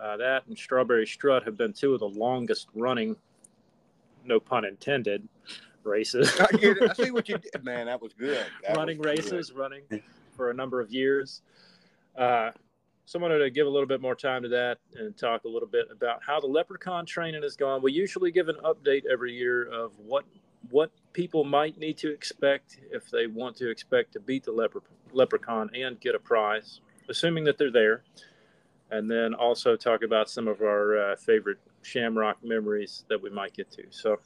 Uh, 0.00 0.16
that 0.16 0.46
and 0.46 0.56
Strawberry 0.56 1.06
Strut 1.06 1.44
have 1.44 1.56
been 1.56 1.72
two 1.72 1.94
of 1.94 2.00
the 2.00 2.08
longest 2.08 2.68
running, 2.74 3.16
no 4.24 4.40
pun 4.40 4.64
intended, 4.64 5.26
races. 5.84 6.40
I 6.40 6.46
get 6.56 6.78
it. 6.78 6.90
I 6.90 6.94
see 6.94 7.10
what 7.10 7.28
you 7.28 7.38
did, 7.52 7.64
man. 7.64 7.86
That 7.86 8.00
was 8.00 8.12
good. 8.12 8.44
That 8.66 8.76
running 8.76 8.98
was 8.98 9.06
good. 9.06 9.18
races, 9.18 9.52
running 9.52 9.82
for 10.36 10.50
a 10.50 10.54
number 10.54 10.80
of 10.80 10.90
years. 10.90 11.42
Uh, 12.16 12.50
so 13.06 13.18
I 13.18 13.22
wanted 13.22 13.38
to 13.38 13.50
give 13.50 13.66
a 13.66 13.70
little 13.70 13.86
bit 13.86 14.00
more 14.00 14.14
time 14.14 14.42
to 14.42 14.48
that 14.48 14.78
and 14.94 15.16
talk 15.16 15.44
a 15.44 15.48
little 15.48 15.68
bit 15.68 15.88
about 15.90 16.22
how 16.26 16.40
the 16.40 16.46
leprechaun 16.46 17.04
training 17.04 17.44
is 17.44 17.56
going. 17.56 17.82
We 17.82 17.92
usually 17.92 18.30
give 18.30 18.48
an 18.48 18.56
update 18.64 19.02
every 19.10 19.32
year 19.32 19.64
of 19.70 19.92
what 19.98 20.24
what 20.70 20.90
people 21.12 21.44
might 21.44 21.76
need 21.78 21.98
to 21.98 22.10
expect 22.10 22.80
if 22.90 23.10
they 23.10 23.26
want 23.26 23.54
to 23.56 23.68
expect 23.70 24.12
to 24.14 24.20
beat 24.20 24.44
the 24.44 24.50
lepre, 24.50 24.80
leprechaun 25.12 25.68
and 25.74 26.00
get 26.00 26.14
a 26.14 26.18
prize, 26.18 26.80
assuming 27.10 27.44
that 27.44 27.58
they're 27.58 27.70
there. 27.70 28.02
And 28.90 29.10
then 29.10 29.34
also 29.34 29.76
talk 29.76 30.02
about 30.02 30.30
some 30.30 30.48
of 30.48 30.62
our 30.62 31.12
uh, 31.12 31.16
favorite 31.16 31.58
Shamrock 31.82 32.42
memories 32.42 33.04
that 33.08 33.20
we 33.20 33.28
might 33.28 33.52
get 33.52 33.70
to. 33.72 33.84
So 33.90 34.18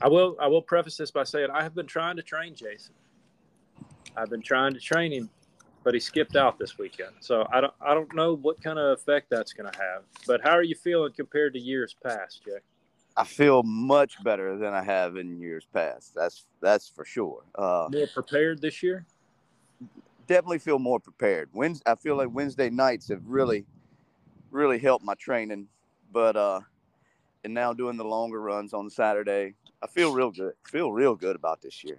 I 0.00 0.08
will 0.08 0.36
I 0.40 0.46
will 0.46 0.62
preface 0.62 0.96
this 0.96 1.10
by 1.10 1.24
saying 1.24 1.48
I 1.52 1.62
have 1.62 1.74
been 1.74 1.86
trying 1.86 2.16
to 2.16 2.22
train 2.22 2.54
Jason. 2.54 2.94
I've 4.16 4.30
been 4.30 4.42
trying 4.42 4.74
to 4.74 4.80
train 4.80 5.12
him, 5.12 5.30
but 5.86 5.94
he 5.94 6.00
skipped 6.00 6.34
out 6.34 6.58
this 6.58 6.78
weekend. 6.78 7.12
So 7.20 7.46
I 7.52 7.60
don't 7.60 7.72
I 7.80 7.94
don't 7.94 8.12
know 8.12 8.34
what 8.34 8.60
kind 8.60 8.76
of 8.76 8.98
effect 8.98 9.30
that's 9.30 9.52
going 9.52 9.70
to 9.70 9.78
have. 9.78 10.02
But 10.26 10.40
how 10.42 10.50
are 10.50 10.64
you 10.64 10.74
feeling 10.74 11.12
compared 11.12 11.52
to 11.52 11.60
years 11.60 11.94
past, 12.02 12.44
Jay? 12.44 12.58
I 13.16 13.22
feel 13.22 13.62
much 13.62 14.22
better 14.24 14.58
than 14.58 14.74
I 14.74 14.82
have 14.82 15.16
in 15.16 15.38
years 15.38 15.64
past. 15.72 16.12
That's 16.12 16.46
that's 16.60 16.88
for 16.88 17.04
sure. 17.04 17.44
Uh, 17.54 17.86
More 17.92 18.08
prepared 18.08 18.60
this 18.60 18.82
year? 18.82 19.06
definitely 20.26 20.58
feel 20.58 20.80
more 20.80 20.98
prepared. 20.98 21.48
Wednesday, 21.52 21.88
I 21.88 21.94
feel 21.94 22.16
like 22.16 22.30
Wednesday 22.32 22.68
nights 22.68 23.08
have 23.10 23.22
really, 23.24 23.64
really 24.50 24.80
helped 24.80 25.04
my 25.04 25.14
training. 25.14 25.68
But 26.12 26.34
uh, 26.34 26.62
and 27.44 27.54
now 27.54 27.72
doing 27.72 27.96
the 27.96 28.04
longer 28.04 28.40
runs 28.40 28.74
on 28.74 28.90
Saturday, 28.90 29.54
I 29.80 29.86
feel 29.86 30.12
real 30.12 30.32
good. 30.32 30.54
Feel 30.64 30.90
real 30.90 31.14
good 31.14 31.36
about 31.36 31.62
this 31.62 31.84
year. 31.84 31.98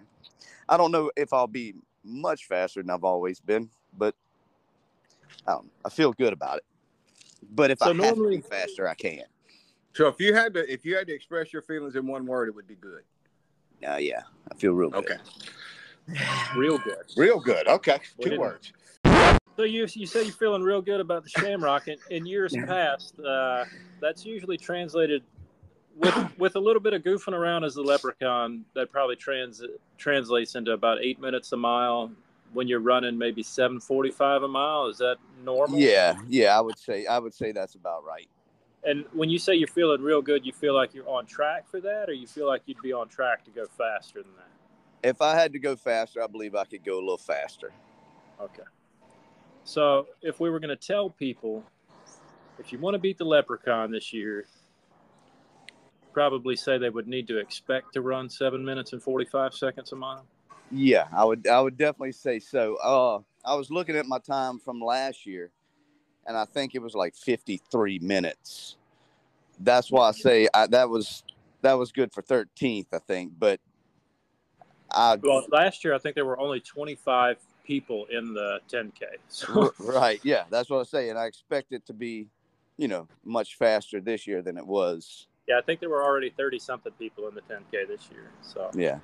I 0.67 0.75
don't 0.75 0.91
know 0.91 1.09
if 1.15 1.31
I'll 1.31 1.47
be 1.47 1.75
much 2.03 2.45
faster 2.45 2.81
than 2.81 2.89
I've 2.89 3.03
always 3.03 3.39
been, 3.39 3.69
but 3.97 4.15
I, 5.47 5.57
I 5.85 5.89
feel 5.89 6.13
good 6.13 6.33
about 6.33 6.57
it. 6.57 6.65
But 7.53 7.71
if 7.71 7.79
So 7.79 7.91
I 7.91 8.05
have 8.05 8.15
to 8.15 8.29
be 8.29 8.41
faster, 8.41 8.87
I 8.87 8.95
can. 8.95 9.23
So 9.93 10.07
if 10.07 10.19
you 10.19 10.33
had 10.33 10.53
to, 10.55 10.71
if 10.71 10.85
you 10.85 10.95
had 10.95 11.07
to 11.07 11.13
express 11.13 11.53
your 11.53 11.61
feelings 11.61 11.95
in 11.95 12.05
one 12.07 12.25
word, 12.25 12.49
it 12.49 12.55
would 12.55 12.67
be 12.67 12.75
good. 12.75 13.01
Uh, 13.87 13.95
yeah, 13.97 14.21
I 14.51 14.55
feel 14.55 14.73
real 14.73 14.89
good. 14.89 15.05
Okay. 15.05 15.17
Real 16.55 16.77
good. 16.77 17.03
Real 17.17 17.37
good. 17.39 17.67
Okay. 17.67 17.99
We 18.17 18.23
Two 18.23 18.29
didn't- 18.31 18.39
words. 18.41 18.71
So 19.57 19.63
you 19.63 19.87
you 19.93 20.05
say 20.05 20.23
you're 20.23 20.31
feeling 20.31 20.61
real 20.61 20.81
good 20.81 21.01
about 21.01 21.23
the 21.23 21.29
Shamrock. 21.29 21.87
and 21.87 21.97
in 22.11 22.25
years 22.27 22.55
past, 22.65 23.19
uh, 23.19 23.65
that's 23.99 24.23
usually 24.25 24.57
translated 24.57 25.23
with 25.95 26.15
with 26.37 26.55
a 26.55 26.59
little 26.59 26.81
bit 26.81 26.93
of 26.93 27.01
goofing 27.01 27.33
around 27.33 27.63
as 27.65 27.73
the 27.75 27.81
Leprechaun. 27.81 28.63
That 28.75 28.91
probably 28.91 29.15
trans 29.15 29.61
translates 29.97 30.55
into 30.55 30.71
about 30.71 30.99
eight 31.01 31.19
minutes 31.19 31.51
a 31.53 31.57
mile 31.57 32.11
when 32.57 32.67
you're 32.67 32.79
running 32.79 33.15
maybe 33.15 33.43
seven 33.43 33.79
forty 33.79 34.09
five 34.09 34.41
a 34.41 34.47
mile. 34.47 34.87
Is 34.87 34.97
that 34.97 35.17
normal? 35.43 35.77
Yeah, 35.77 36.17
yeah, 36.27 36.57
I 36.57 36.59
would 36.59 36.79
say 36.79 37.05
I 37.05 37.19
would 37.19 37.33
say 37.33 37.51
that's 37.51 37.75
about 37.75 38.03
right. 38.03 38.27
And 38.83 39.05
when 39.13 39.29
you 39.29 39.37
say 39.37 39.53
you're 39.53 39.67
feeling 39.67 40.01
real 40.01 40.23
good, 40.23 40.43
you 40.43 40.51
feel 40.51 40.73
like 40.73 40.95
you're 40.95 41.07
on 41.07 41.27
track 41.27 41.69
for 41.69 41.79
that, 41.81 42.09
or 42.09 42.13
you 42.13 42.25
feel 42.25 42.47
like 42.47 42.63
you'd 42.65 42.81
be 42.81 42.93
on 42.93 43.09
track 43.09 43.45
to 43.45 43.51
go 43.51 43.65
faster 43.77 44.23
than 44.23 44.31
that? 44.37 45.07
If 45.07 45.21
I 45.21 45.35
had 45.35 45.53
to 45.53 45.59
go 45.59 45.75
faster, 45.75 46.23
I 46.23 46.25
believe 46.25 46.55
I 46.55 46.63
could 46.63 46.83
go 46.83 46.95
a 46.95 46.99
little 46.99 47.17
faster. 47.17 47.71
Okay. 48.41 48.63
So 49.63 50.07
if 50.23 50.39
we 50.39 50.49
were 50.49 50.59
going 50.59 50.75
to 50.75 50.75
tell 50.75 51.11
people, 51.11 51.63
if 52.57 52.71
you 52.71 52.79
want 52.79 52.95
to 52.95 52.99
beat 52.99 53.19
the 53.19 53.25
Leprechaun 53.25 53.91
this 53.91 54.13
year, 54.13 54.47
probably 56.11 56.55
say 56.55 56.79
they 56.79 56.89
would 56.89 57.07
need 57.07 57.27
to 57.27 57.37
expect 57.37 57.93
to 57.93 58.01
run 58.01 58.29
seven 58.29 58.65
minutes 58.65 58.93
and 58.93 59.03
45 59.03 59.53
seconds 59.53 59.91
a 59.91 59.95
mile. 59.95 60.25
Yeah, 60.71 61.07
I 61.13 61.23
would 61.23 61.47
I 61.47 61.61
would 61.61 61.77
definitely 61.77 62.11
say 62.11 62.39
so. 62.39 62.75
Uh, 62.83 63.19
I 63.45 63.55
was 63.55 63.71
looking 63.71 63.95
at 63.95 64.05
my 64.05 64.19
time 64.19 64.59
from 64.59 64.81
last 64.81 65.25
year, 65.25 65.51
and 66.25 66.35
I 66.37 66.45
think 66.45 66.75
it 66.75 66.81
was 66.81 66.93
like 66.93 67.15
53 67.15 67.99
minutes. 67.99 68.75
That's 69.59 69.91
why 69.91 70.09
I 70.09 70.11
say 70.11 70.47
I, 70.53 70.67
that 70.67 70.89
was 70.89 71.23
that 71.61 71.73
was 71.73 71.91
good 71.91 72.13
for 72.13 72.21
13th, 72.21 72.87
I 72.93 72.99
think. 72.99 73.33
But 73.37 73.59
I 74.91 75.17
Well, 75.21 75.45
last 75.51 75.83
year 75.83 75.93
I 75.93 75.99
think 75.99 76.15
there 76.15 76.25
were 76.25 76.39
only 76.39 76.59
25 76.59 77.37
people 77.63 78.05
in 78.11 78.33
the 78.33 78.59
10K. 78.69 79.03
So 79.29 79.73
right, 79.79 80.19
yeah, 80.23 80.43
that's 80.49 80.69
what 80.69 80.79
I 80.79 80.83
say, 80.83 81.09
and 81.09 81.17
I 81.17 81.25
expect 81.25 81.71
it 81.71 81.85
to 81.87 81.93
be, 81.93 82.27
you 82.77 82.87
know, 82.87 83.07
much 83.23 83.55
faster 83.55 83.99
this 84.01 84.27
year 84.27 84.41
than 84.41 84.57
it 84.57 84.65
was. 84.65 85.27
yeah, 85.47 85.57
I 85.57 85.61
think 85.61 85.79
there 85.79 85.89
were 85.89 86.03
already 86.03 86.29
30 86.29 86.59
something 86.59 86.91
people 86.93 87.27
in 87.27 87.35
the 87.35 87.41
10K 87.41 87.87
this 87.87 88.09
year. 88.11 88.29
So 88.41 88.69
Yeah, 88.75 88.99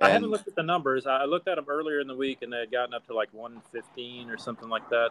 I 0.00 0.10
haven't 0.10 0.30
looked 0.30 0.48
at 0.48 0.56
the 0.56 0.62
numbers. 0.62 1.06
I 1.06 1.24
looked 1.24 1.46
at 1.48 1.54
them 1.56 1.66
earlier 1.68 2.00
in 2.00 2.06
the 2.08 2.16
week, 2.16 2.42
and 2.42 2.52
they 2.52 2.58
had 2.60 2.70
gotten 2.72 2.94
up 2.94 3.06
to 3.06 3.14
like 3.14 3.28
115 3.32 4.28
or 4.30 4.36
something 4.36 4.68
like 4.68 4.88
that. 4.90 5.10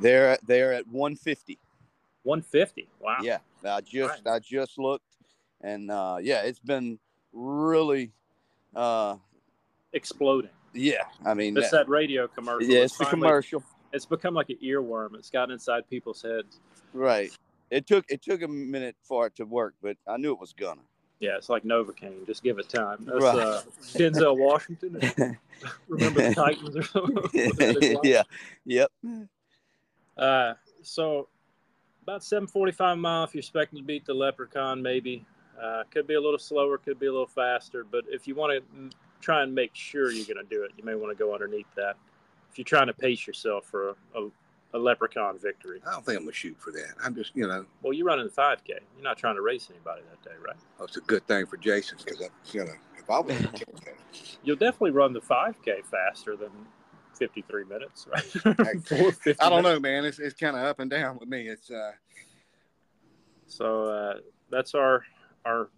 they're 0.00 0.36
they're 0.46 0.72
at 0.74 0.86
150. 0.88 1.58
150. 2.24 2.88
Wow. 3.00 3.16
Yeah, 3.22 3.38
I 3.64 3.80
just 3.80 4.26
I 4.26 4.38
just 4.38 4.78
looked, 4.78 5.16
and 5.62 5.90
uh, 5.90 6.18
yeah, 6.20 6.42
it's 6.42 6.58
been 6.58 6.98
really, 7.32 8.12
uh, 8.76 9.16
Exploding. 9.92 10.50
yeah. 10.74 11.04
I 11.24 11.32
mean, 11.34 11.56
It's 11.56 11.70
that- 11.70 11.86
that 11.86 11.88
radio 11.88 12.28
commercial. 12.28 12.68
yeah, 12.70 12.80
it's 12.80 12.96
the 12.98 13.04
finally- 13.04 13.22
commercial, 13.28 13.62
It's 13.92 14.06
become 14.06 14.34
like 14.34 14.50
an 14.50 14.58
earworm. 14.62 15.14
It's 15.16 15.30
gotten 15.30 15.52
inside 15.52 15.88
people's 15.88 16.22
heads. 16.22 16.60
right? 16.92 17.30
It 17.70 17.86
took 17.86 18.04
it 18.10 18.20
took 18.22 18.42
a 18.42 18.48
minute 18.48 18.96
for 19.02 19.26
it 19.28 19.36
to 19.36 19.44
work, 19.44 19.74
but 19.80 19.96
I 20.06 20.16
knew 20.16 20.32
it 20.32 20.38
was 20.40 20.52
gonna. 20.52 20.82
Yeah, 21.20 21.36
it's 21.36 21.50
like 21.50 21.64
Novocaine. 21.64 22.26
Just 22.26 22.42
give 22.42 22.58
it 22.58 22.68
time. 22.70 23.04
That's 23.04 23.22
Right. 23.22 23.38
uh, 23.38 23.62
Denzel 23.92 24.38
Washington. 24.38 24.98
Remember 25.88 26.28
the 26.28 26.34
Titans 26.34 26.74
or 26.74 26.82
something? 26.82 27.98
yeah, 28.02 28.22
yep. 28.64 28.90
Uh, 30.16 30.54
so 30.82 31.28
about 32.02 32.22
7:45 32.22 32.98
mile. 32.98 33.24
If 33.24 33.34
you're 33.34 33.40
expecting 33.40 33.78
to 33.78 33.84
beat 33.84 34.06
the 34.06 34.14
Leprechaun, 34.14 34.80
maybe 34.80 35.26
uh, 35.60 35.82
could 35.90 36.06
be 36.06 36.14
a 36.14 36.20
little 36.20 36.38
slower, 36.38 36.78
could 36.78 36.98
be 36.98 37.06
a 37.06 37.12
little 37.12 37.26
faster. 37.26 37.84
But 37.84 38.04
if 38.08 38.26
you 38.26 38.34
want 38.34 38.52
to 38.52 38.90
try 39.20 39.42
and 39.42 39.54
make 39.54 39.74
sure 39.74 40.10
you're 40.10 40.24
going 40.24 40.44
to 40.44 40.54
do 40.54 40.62
it, 40.64 40.72
you 40.78 40.84
may 40.84 40.94
want 40.94 41.16
to 41.16 41.22
go 41.22 41.34
underneath 41.34 41.72
that. 41.76 41.96
If 42.50 42.58
you're 42.58 42.64
trying 42.64 42.86
to 42.86 42.94
pace 42.94 43.26
yourself 43.26 43.66
for 43.66 43.90
a, 43.90 43.94
a, 44.16 44.30
a 44.72 44.78
Leprechaun 44.78 45.38
victory, 45.38 45.80
I 45.86 45.92
don't 45.92 46.04
think 46.04 46.18
I'm 46.18 46.24
gonna 46.24 46.32
shoot 46.32 46.56
for 46.58 46.70
that. 46.72 46.94
I'm 47.02 47.14
just, 47.14 47.34
you 47.34 47.46
know, 47.46 47.66
well, 47.82 47.92
you're 47.92 48.06
running 48.06 48.26
the 48.26 48.32
5K. 48.32 48.68
You're 48.68 49.02
not 49.02 49.18
trying 49.18 49.34
to 49.34 49.42
race 49.42 49.68
anybody 49.70 50.02
that 50.08 50.28
day, 50.28 50.36
right? 50.46 50.56
oh, 50.78 50.84
it's 50.84 50.96
a 50.96 51.00
good 51.00 51.26
thing 51.26 51.46
for 51.46 51.56
Jason 51.56 51.98
because, 52.04 52.28
you 52.52 52.64
know, 52.64 52.72
if 52.98 53.10
I 53.10 53.20
was, 53.20 53.36
You'll 54.42 54.56
definitely 54.56 54.92
run 54.92 55.12
the 55.12 55.20
5K 55.20 55.84
faster 55.84 56.36
than 56.36 56.50
53 57.18 57.64
minutes, 57.64 58.06
right? 58.10 58.22
450 58.88 59.40
I 59.40 59.50
don't 59.50 59.62
know, 59.62 59.78
man. 59.78 60.04
It's 60.04 60.18
it's 60.18 60.34
kind 60.34 60.56
of 60.56 60.64
up 60.64 60.80
and 60.80 60.90
down 60.90 61.18
with 61.18 61.28
me. 61.28 61.48
It's 61.48 61.70
uh, 61.70 61.92
So 63.46 63.84
uh, 63.84 64.14
that's 64.50 64.74
our 64.74 65.04
our 65.44 65.68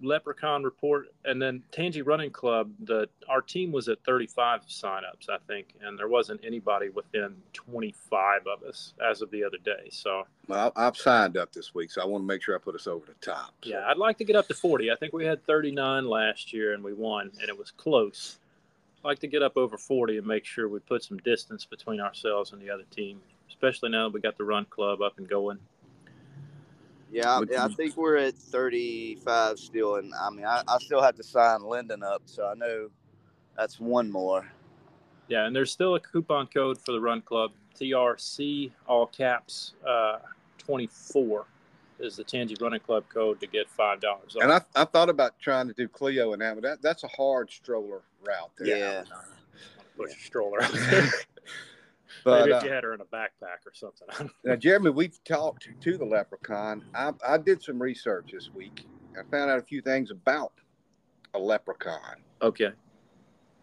Leprechaun 0.00 0.62
report, 0.64 1.12
and 1.24 1.40
then 1.40 1.62
Tangi 1.70 2.02
Running 2.02 2.30
Club. 2.30 2.70
The 2.84 3.08
our 3.28 3.40
team 3.40 3.72
was 3.72 3.88
at 3.88 4.02
35 4.04 4.66
signups, 4.66 5.28
I 5.28 5.38
think, 5.46 5.74
and 5.82 5.98
there 5.98 6.08
wasn't 6.08 6.40
anybody 6.44 6.88
within 6.88 7.36
25 7.52 8.46
of 8.46 8.62
us 8.62 8.94
as 9.04 9.22
of 9.22 9.30
the 9.30 9.44
other 9.44 9.58
day. 9.64 9.88
So 9.90 10.26
well, 10.48 10.72
I've 10.74 10.96
signed 10.96 11.36
up 11.36 11.52
this 11.52 11.74
week, 11.74 11.90
so 11.90 12.02
I 12.02 12.04
want 12.04 12.22
to 12.22 12.26
make 12.26 12.42
sure 12.42 12.54
I 12.54 12.58
put 12.58 12.74
us 12.74 12.86
over 12.86 13.06
the 13.06 13.14
top. 13.24 13.52
So, 13.62 13.70
yeah, 13.70 13.86
I'd 13.86 13.98
like 13.98 14.18
to 14.18 14.24
get 14.24 14.36
up 14.36 14.48
to 14.48 14.54
40. 14.54 14.90
I 14.90 14.96
think 14.96 15.12
we 15.12 15.24
had 15.24 15.44
39 15.46 16.06
last 16.06 16.52
year, 16.52 16.74
and 16.74 16.82
we 16.82 16.92
won, 16.94 17.30
and 17.40 17.48
it 17.48 17.56
was 17.56 17.70
close. 17.70 18.38
I'd 18.98 19.08
like 19.08 19.18
to 19.20 19.28
get 19.28 19.42
up 19.42 19.56
over 19.56 19.76
40 19.76 20.18
and 20.18 20.26
make 20.26 20.44
sure 20.44 20.68
we 20.68 20.78
put 20.80 21.04
some 21.04 21.18
distance 21.18 21.64
between 21.64 22.00
ourselves 22.00 22.52
and 22.52 22.60
the 22.60 22.70
other 22.70 22.84
team, 22.90 23.20
especially 23.48 23.90
now 23.90 24.08
that 24.08 24.14
we 24.14 24.20
got 24.20 24.36
the 24.36 24.44
Run 24.44 24.64
Club 24.64 25.02
up 25.02 25.18
and 25.18 25.28
going. 25.28 25.58
Yeah, 27.12 27.38
Would 27.38 27.54
I, 27.54 27.66
I 27.66 27.68
think 27.68 27.96
we're 27.98 28.16
at 28.16 28.34
35 28.34 29.58
still, 29.58 29.96
and 29.96 30.14
I 30.14 30.30
mean, 30.30 30.46
I, 30.46 30.62
I 30.66 30.78
still 30.78 31.02
have 31.02 31.14
to 31.16 31.22
sign 31.22 31.62
Lyndon 31.62 32.02
up, 32.02 32.22
so 32.24 32.46
I 32.46 32.54
know 32.54 32.88
that's 33.54 33.78
one 33.78 34.10
more. 34.10 34.50
Yeah, 35.28 35.46
and 35.46 35.54
there's 35.54 35.70
still 35.70 35.94
a 35.94 36.00
coupon 36.00 36.46
code 36.46 36.78
for 36.78 36.92
the 36.92 37.00
Run 37.00 37.20
Club. 37.20 37.52
TRC, 37.78 38.70
all 38.86 39.06
caps, 39.06 39.74
uh, 39.86 40.20
24 40.58 41.44
is 41.98 42.16
the 42.16 42.24
Tangi 42.24 42.56
Running 42.60 42.80
Club 42.80 43.04
code 43.12 43.40
to 43.40 43.46
get 43.46 43.66
$5 43.78 44.04
off. 44.04 44.22
And 44.40 44.50
I, 44.50 44.60
I 44.74 44.84
thought 44.84 45.10
about 45.10 45.38
trying 45.38 45.68
to 45.68 45.74
do 45.74 45.88
Clio 45.88 46.32
and 46.32 46.40
that, 46.40 46.54
but 46.54 46.62
that, 46.62 46.82
that's 46.82 47.04
a 47.04 47.08
hard 47.08 47.50
stroller 47.50 48.00
route. 48.26 48.50
There. 48.58 48.76
Yeah. 48.76 49.04
Push 49.96 50.12
a 50.12 50.24
stroller. 50.24 50.60
But 52.24 52.40
Maybe 52.40 52.52
uh, 52.52 52.58
if 52.58 52.64
you 52.64 52.70
had 52.70 52.84
her 52.84 52.94
in 52.94 53.00
a 53.00 53.04
backpack 53.04 53.66
or 53.66 53.72
something. 53.74 54.30
now, 54.44 54.56
Jeremy, 54.56 54.90
we've 54.90 55.22
talked 55.24 55.68
to 55.80 55.96
the 55.98 56.04
leprechaun. 56.04 56.84
I, 56.94 57.12
I 57.26 57.38
did 57.38 57.62
some 57.62 57.80
research 57.80 58.30
this 58.32 58.50
week. 58.54 58.84
I 59.18 59.22
found 59.30 59.50
out 59.50 59.58
a 59.58 59.62
few 59.62 59.82
things 59.82 60.10
about 60.10 60.52
a 61.34 61.38
leprechaun. 61.38 62.16
okay. 62.40 62.70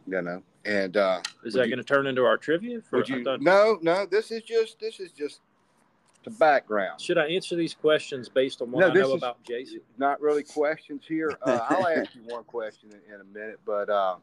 You 0.08 0.22
know, 0.24 0.42
and 0.66 0.98
uh, 0.98 1.22
Is 1.44 1.54
that 1.54 1.68
going 1.68 1.78
to 1.78 1.84
turn 1.84 2.08
into 2.08 2.26
our 2.26 2.36
trivia? 2.38 2.82
For, 2.82 2.98
would 2.98 3.10
you? 3.10 3.24
thought- 3.24 3.42
No, 3.42 3.78
no. 3.84 4.08
This 4.08 4.32
is 4.32 4.42
just 4.42 4.80
this 4.80 5.00
is 5.00 5.12
just 5.12 5.42
the 6.24 6.32
background. 6.32 7.00
should 7.00 7.20
I 7.20 7.28
answer 7.28 7.56
these 7.56 7.76
questions 7.76 8.28
based 8.28 8.62
on 8.62 8.72
what 8.72 8.80
No, 8.82 8.88
I 8.88 8.94
know 8.94 9.14
about 9.14 9.44
Jason? 9.44 9.82
Not 10.00 10.20
really 10.20 10.42
questions 10.44 11.04
here. 11.08 11.32
Uh, 11.44 11.60
I'll 11.70 11.88
ask 11.88 12.16
you 12.16 12.22
one 12.26 12.44
question 12.46 12.90
in, 12.92 13.14
in 13.14 13.22
a 13.22 13.24
minute, 13.24 13.60
but 13.66 13.88
uh, 13.90 14.16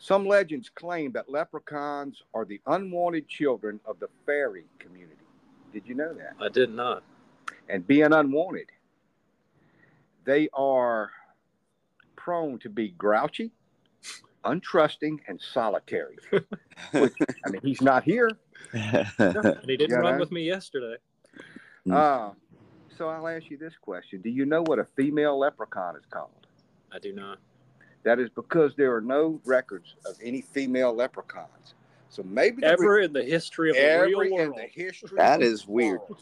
some 0.00 0.26
legends 0.26 0.70
claim 0.70 1.12
that 1.12 1.28
leprechauns 1.28 2.22
are 2.32 2.46
the 2.46 2.60
unwanted 2.66 3.28
children 3.28 3.78
of 3.84 4.00
the 4.00 4.08
fairy 4.24 4.64
community. 4.78 5.14
Did 5.74 5.86
you 5.86 5.94
know 5.94 6.14
that? 6.14 6.32
I 6.40 6.48
did 6.48 6.74
not. 6.74 7.02
And 7.68 7.86
being 7.86 8.12
unwanted, 8.12 8.70
they 10.24 10.48
are 10.54 11.10
prone 12.16 12.58
to 12.60 12.70
be 12.70 12.88
grouchy, 12.92 13.52
untrusting, 14.44 15.18
and 15.28 15.38
solitary. 15.38 16.16
Which, 16.92 17.12
I 17.46 17.50
mean, 17.50 17.60
he's 17.62 17.82
not 17.82 18.02
here. 18.02 18.30
And 18.72 19.06
he 19.66 19.76
didn't 19.76 19.90
Yeah, 19.90 19.96
run 19.96 20.14
no. 20.14 20.20
with 20.20 20.32
me 20.32 20.44
yesterday. 20.44 20.96
Hmm. 21.84 21.92
Uh, 21.92 22.30
so 22.96 23.08
I'll 23.08 23.28
ask 23.28 23.50
you 23.50 23.58
this 23.58 23.74
question: 23.80 24.22
Do 24.22 24.30
you 24.30 24.46
know 24.46 24.62
what 24.62 24.78
a 24.78 24.84
female 24.96 25.38
leprechaun 25.38 25.96
is 25.96 26.04
called? 26.10 26.46
I 26.90 26.98
do 26.98 27.12
not. 27.12 27.38
That 28.02 28.18
is 28.18 28.30
because 28.30 28.74
there 28.76 28.94
are 28.94 29.00
no 29.00 29.40
records 29.44 29.94
of 30.06 30.16
any 30.22 30.40
female 30.40 30.94
leprechauns. 30.94 31.74
So 32.08 32.22
maybe 32.24 32.62
the 32.62 32.68
Ever 32.68 33.00
in 33.00 33.12
the 33.12 33.22
history 33.22 33.70
of 33.70 33.76
the 33.76 33.82
every 33.82 34.14
real 34.14 34.22
in 34.22 34.30
world. 34.50 34.56
the 34.58 34.66
history. 34.82 35.10
That 35.16 35.40
of 35.40 35.42
is 35.46 35.64
the 35.64 35.70
weird. 35.72 36.00
world. 36.00 36.20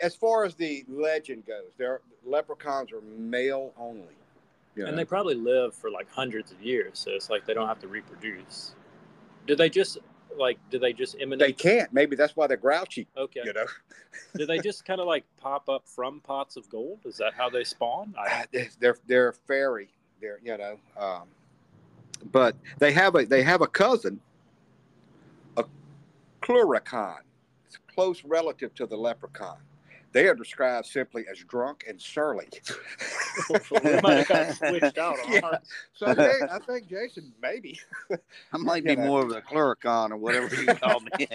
As 0.00 0.14
far 0.14 0.44
as 0.44 0.54
the 0.54 0.84
legend 0.88 1.46
goes, 1.46 1.72
there 1.78 2.00
leprechauns 2.24 2.92
are 2.92 3.00
male 3.16 3.72
only. 3.78 4.14
you 4.76 4.84
And 4.84 4.98
they 4.98 5.06
probably 5.06 5.34
live 5.34 5.74
for 5.74 5.90
like 5.90 6.10
hundreds 6.10 6.52
of 6.52 6.60
years, 6.60 6.98
so 6.98 7.12
it's 7.12 7.30
like 7.30 7.46
they 7.46 7.54
don't 7.54 7.66
have 7.68 7.78
to 7.80 7.88
reproduce. 7.88 8.74
Do 9.46 9.56
they 9.56 9.70
just 9.70 9.96
like? 10.36 10.58
Do 10.70 10.78
they 10.78 10.92
just 10.92 11.16
emanate? 11.18 11.38
they 11.38 11.52
can't. 11.52 11.90
Maybe 11.94 12.14
that's 12.14 12.36
why 12.36 12.46
they're 12.46 12.58
grouchy. 12.58 13.06
Okay. 13.16 13.40
You 13.42 13.54
know, 13.54 13.64
do 14.36 14.44
they 14.44 14.58
just 14.58 14.84
kind 14.84 15.00
of 15.00 15.06
like 15.06 15.24
pop 15.38 15.70
up 15.70 15.88
from 15.88 16.20
pots 16.20 16.56
of 16.56 16.68
gold? 16.68 16.98
Is 17.06 17.16
that 17.16 17.32
how 17.32 17.48
they 17.48 17.64
spawn? 17.64 18.14
I, 18.18 18.42
Uh, 18.54 18.64
they're 18.80 18.98
they're 19.06 19.32
fairy. 19.32 19.88
They're 20.20 20.38
you 20.42 20.56
know, 20.56 20.78
um, 20.96 21.28
but 22.32 22.56
they 22.78 22.92
have 22.92 23.14
a 23.14 23.24
they 23.24 23.42
have 23.42 23.62
a 23.62 23.66
cousin, 23.66 24.20
a 25.56 25.64
clurichaun. 26.42 27.20
It's 27.66 27.76
a 27.76 27.92
close 27.92 28.24
relative 28.24 28.74
to 28.76 28.86
the 28.86 28.96
leprechaun. 28.96 29.58
They 30.12 30.26
are 30.26 30.34
described 30.34 30.86
simply 30.86 31.24
as 31.30 31.38
drunk 31.38 31.84
and 31.88 32.00
surly. 32.00 32.48
we 33.50 34.00
might 34.02 34.26
have 34.26 34.28
got 34.28 34.54
switched 34.56 34.98
out 34.98 35.20
on 35.20 35.32
Yeah. 35.32 35.58
So 35.94 36.06
I 36.06 36.14
think, 36.14 36.50
I 36.50 36.58
think 36.58 36.88
Jason 36.88 37.32
maybe. 37.40 37.78
I 38.52 38.56
might 38.56 38.82
be 38.84 38.96
know. 38.96 39.06
more 39.06 39.22
of 39.22 39.30
a 39.30 39.40
clericon 39.40 40.10
or 40.10 40.16
whatever 40.16 40.52
you 40.56 40.66
call 40.66 41.00
me. 41.00 41.26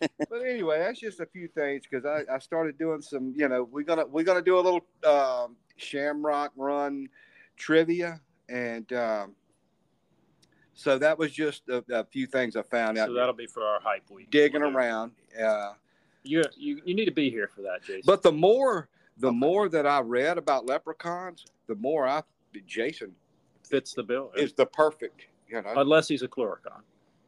But 0.00 0.42
anyway, 0.44 0.80
that's 0.80 0.98
just 0.98 1.20
a 1.20 1.26
few 1.26 1.46
things 1.46 1.84
because 1.88 2.04
I, 2.04 2.24
I 2.34 2.40
started 2.40 2.76
doing 2.76 3.02
some. 3.02 3.32
You 3.36 3.48
know, 3.48 3.62
we're 3.62 3.84
gonna 3.84 4.06
we're 4.06 4.24
gonna 4.24 4.42
do 4.42 4.58
a 4.58 4.60
little 4.60 4.84
um, 5.06 5.56
Shamrock 5.76 6.50
Run 6.56 7.08
trivia, 7.60 8.20
and 8.48 8.90
um, 8.92 9.34
so 10.74 10.98
that 10.98 11.18
was 11.18 11.30
just 11.30 11.68
a, 11.68 11.84
a 11.92 12.04
few 12.04 12.26
things 12.26 12.56
I 12.56 12.62
found 12.62 12.98
out 12.98 13.08
So 13.08 13.14
that'll 13.14 13.34
be 13.34 13.46
for 13.46 13.62
our 13.62 13.80
hype 13.80 14.10
week. 14.10 14.30
digging 14.30 14.62
We'll 14.62 14.76
around. 14.76 15.12
Uh, 15.40 15.72
You, 16.24 16.42
you 16.56 16.80
you 16.84 16.94
need 16.94 17.04
to 17.04 17.12
be 17.12 17.30
here 17.30 17.48
for 17.54 17.62
that, 17.62 17.82
Jason. 17.82 18.02
but 18.06 18.22
the 18.22 18.32
more 18.32 18.88
the 19.18 19.30
more 19.32 19.68
that 19.68 19.86
I 19.86 20.00
read 20.00 20.38
about 20.38 20.64
leprechauns, 20.66 21.44
the 21.66 21.74
more 21.76 22.06
I 22.08 22.22
Jason 22.66 23.14
fits 23.68 23.92
the 23.94 24.02
bill. 24.02 24.32
is 24.36 24.52
the 24.54 24.66
perfect. 24.66 25.26
You 25.48 25.60
know, 25.62 25.72
Unless 25.76 26.08
he's 26.08 26.22
a 26.22 26.28
chloricon. 26.28 26.80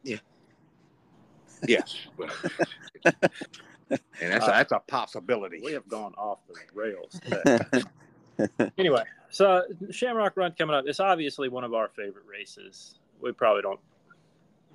Yeah. 0.03 0.17
Yes. 1.67 1.95
and 3.05 3.13
that's 4.19 4.45
a, 4.45 4.51
that's 4.51 4.71
a 4.71 4.79
possibility. 4.79 5.61
We 5.63 5.73
have 5.73 5.87
gone 5.87 6.13
off 6.15 6.39
the 6.47 6.55
rails 6.73 7.19
anyway, 8.77 9.03
So 9.33 9.63
Shamrock 9.89 10.37
Run 10.37 10.51
coming 10.51 10.75
up. 10.75 10.85
It's 10.85 10.99
obviously 10.99 11.49
one 11.49 11.63
of 11.63 11.73
our 11.73 11.89
favorite 11.89 12.25
races. 12.29 12.99
We 13.19 13.31
probably 13.31 13.63
don't 13.63 13.79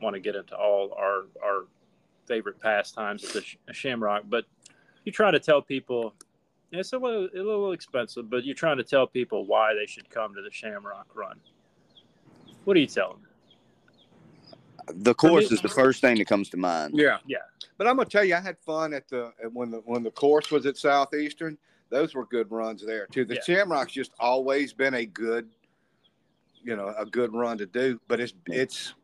want 0.03 0.15
to 0.15 0.21
get 0.21 0.35
into 0.35 0.57
all 0.57 0.93
our 0.99 1.27
our 1.41 1.67
favorite 2.27 2.61
pastimes 2.61 3.25
at 3.25 3.31
the 3.35 3.41
Sh- 3.41 3.57
Shamrock, 3.71 4.25
but 4.29 4.47
you 5.05 5.13
try 5.13 5.31
to 5.31 5.39
tell 5.39 5.63
people 5.63 6.13
it's 6.73 6.93
a 6.93 6.99
little, 6.99 7.29
a 7.33 7.37
little 7.37 7.71
expensive, 7.71 8.29
but 8.29 8.45
you're 8.45 8.57
trying 8.57 8.79
to 8.79 8.83
tell 8.83 9.07
people 9.07 9.47
why 9.47 9.75
they 9.75 9.87
should 9.87 10.11
come 10.11 10.35
to 10.35 10.43
the 10.43 10.51
Shamrock 10.51 11.07
Run. 11.15 11.39
What 12.65 12.75
do 12.75 12.81
you 12.81 12.87
tell 12.87 13.13
them? 13.13 13.23
The 15.05 15.15
course 15.15 15.53
is 15.53 15.63
the 15.63 15.69
first 15.69 16.01
thing 16.01 16.19
that 16.19 16.27
comes 16.27 16.49
to 16.51 16.57
mind. 16.57 16.95
Yeah, 16.97 17.19
Yeah. 17.29 17.39
But 17.77 17.87
I'm 17.87 17.97
gonna 17.97 18.09
tell 18.09 18.25
you, 18.25 18.35
I 18.35 18.41
had 18.41 18.59
fun 18.59 18.93
at 18.93 19.07
the 19.07 19.33
at 19.41 19.53
when 19.53 19.71
the 19.71 19.79
when 19.85 20.03
the 20.03 20.11
course 20.11 20.51
was 20.51 20.67
at 20.67 20.77
Southeastern. 20.77 21.57
Those 21.91 22.15
were 22.15 22.27
good 22.27 22.51
runs 22.51 22.85
there 22.85 23.07
too. 23.07 23.25
The 23.25 23.37
Yeah. 23.37 23.41
Shamrock's 23.43 23.93
just 23.93 24.13
always 24.21 24.73
been 24.73 24.95
a 24.95 25.07
good, 25.07 25.49
you 26.63 26.77
know, 26.77 26.95
a 26.97 27.07
good 27.07 27.33
run 27.33 27.59
to 27.59 27.67
do. 27.67 28.01
But 28.09 28.21
it's 28.21 28.35
it's 28.47 28.95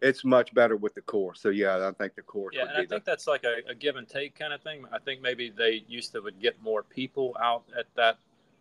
it's 0.00 0.24
much 0.24 0.52
better 0.52 0.76
with 0.76 0.94
the 0.94 1.02
course. 1.02 1.40
So 1.40 1.50
yeah, 1.50 1.86
I 1.86 1.92
think 1.92 2.14
the 2.16 2.22
course 2.22 2.54
Yeah, 2.56 2.62
would 2.62 2.70
and 2.70 2.88
be 2.88 2.94
I 2.94 2.96
think 2.96 3.04
that's 3.04 3.26
like 3.26 3.44
a, 3.44 3.70
a 3.70 3.74
give 3.74 3.96
and 3.96 4.08
take 4.08 4.34
kind 4.36 4.52
of 4.52 4.60
thing. 4.60 4.84
I 4.92 4.98
think 4.98 5.22
maybe 5.22 5.50
they 5.50 5.84
used 5.88 6.12
to 6.12 6.20
would 6.20 6.40
get 6.40 6.60
more 6.62 6.82
people 6.82 7.36
out 7.40 7.62
at 7.78 7.86
that 7.94 8.18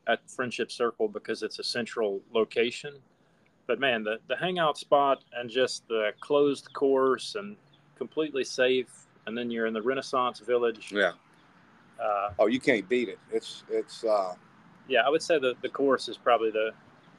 at 0.08 0.20
Friendship 0.30 0.72
Circle 0.72 1.08
because 1.08 1.44
it's 1.44 1.60
a 1.60 1.64
central 1.64 2.22
location. 2.34 2.94
But 3.68 3.80
man, 3.80 4.04
the 4.04 4.20
the 4.28 4.36
hangout 4.36 4.78
spot 4.78 5.24
and 5.34 5.50
just 5.50 5.88
the 5.88 6.12
closed 6.20 6.72
course 6.74 7.36
and 7.36 7.56
completely 7.98 8.44
safe, 8.44 9.08
and 9.26 9.38
then 9.38 9.50
you're 9.50 9.66
in 9.66 9.74
the 9.74 9.82
Renaissance 9.82 10.40
Village. 10.40 10.92
yeah. 10.92 11.14
Uh, 12.02 12.32
Oh, 12.40 12.48
you 12.48 12.60
can't 12.60 12.88
beat 12.90 13.10
it. 13.10 13.20
It's 13.32 13.64
it's 13.70 14.04
uh 14.04 14.34
yeah, 14.88 15.02
I 15.06 15.10
would 15.10 15.22
say 15.22 15.40
that 15.40 15.62
the 15.62 15.70
course 15.70 16.10
is 16.10 16.18
probably 16.18 16.50
the 16.52 16.72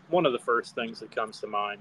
one 0.08 0.26
of 0.26 0.32
the 0.32 0.38
first 0.38 0.74
things 0.74 1.00
that 1.00 1.14
comes 1.14 1.40
to 1.40 1.46
mind. 1.46 1.80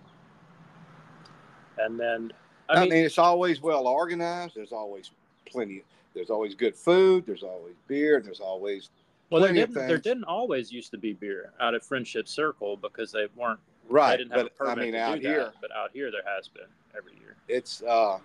And 1.77 1.99
then, 1.99 2.31
I 2.69 2.73
I 2.75 2.79
mean, 2.81 2.89
mean, 2.89 3.05
it's 3.05 3.17
always 3.17 3.61
well 3.61 3.87
organized. 3.87 4.55
There's 4.55 4.71
always 4.71 5.11
plenty. 5.45 5.83
There's 6.13 6.29
always 6.29 6.55
good 6.55 6.75
food. 6.75 7.25
There's 7.25 7.43
always 7.43 7.75
beer. 7.87 8.21
There's 8.21 8.39
always 8.41 8.89
well, 9.29 9.41
there 9.41 9.53
didn't, 9.53 9.73
there 9.87 9.97
didn't 9.97 10.25
always 10.25 10.71
used 10.71 10.91
to 10.91 10.97
be 10.97 11.13
beer 11.13 11.53
out 11.61 11.73
at 11.73 11.83
Friendship 11.83 12.27
Circle 12.27 12.77
because 12.77 13.11
they 13.11 13.27
weren't 13.35 13.59
they 13.87 13.93
right. 13.93 14.17
didn't 14.17 14.31
have 14.33 14.49
But 14.57 14.65
a 14.65 14.71
I 14.71 14.75
permit 14.75 14.83
mean, 14.85 14.93
to 14.93 14.99
out 14.99 15.21
do 15.21 15.27
here, 15.27 15.43
that. 15.45 15.53
But 15.61 15.71
out 15.71 15.91
here, 15.93 16.11
there 16.11 16.23
has 16.25 16.47
been 16.49 16.67
every 16.95 17.13
year. 17.13 17.35
it's 17.47 17.81
uh 17.83 18.19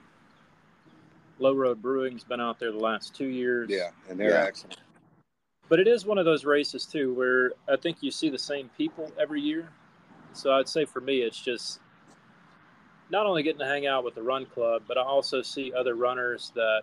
Low 1.38 1.55
Road 1.55 1.83
Brewing's 1.83 2.25
been 2.25 2.40
out 2.40 2.59
there 2.59 2.72
the 2.72 2.79
last 2.79 3.14
two 3.14 3.27
years. 3.27 3.70
yeah, 3.70 3.90
and 4.09 4.18
they're 4.18 4.31
Yeah. 4.31 4.44
excellent. 4.44 4.79
But 5.68 5.81
it 5.81 5.88
is 5.88 6.07
one 6.07 6.16
of 6.18 6.25
those 6.25 6.44
races 6.44 6.87
too 6.87 7.12
where 7.14 7.53
I 7.68 7.77
think 7.77 7.99
you 8.01 8.11
see 8.11 8.29
the 8.31 8.38
same 8.38 8.70
people 8.77 9.11
every 9.18 9.40
year. 9.40 9.68
So 10.33 10.53
I'd 10.53 10.68
say 10.68 10.85
for 10.85 11.01
me, 11.01 11.22
it's 11.22 11.40
just 11.40 11.81
not 13.11 13.27
only 13.27 13.42
getting 13.42 13.59
to 13.61 13.66
hang 13.66 13.87
out 13.87 14.05
with 14.05 14.14
the 14.14 14.22
run 14.22 14.46
club, 14.46 14.83
but 14.87 14.96
I 14.99 15.03
also 15.03 15.42
see 15.42 15.72
other 15.72 15.94
runners 15.94 16.53
that, 16.55 16.83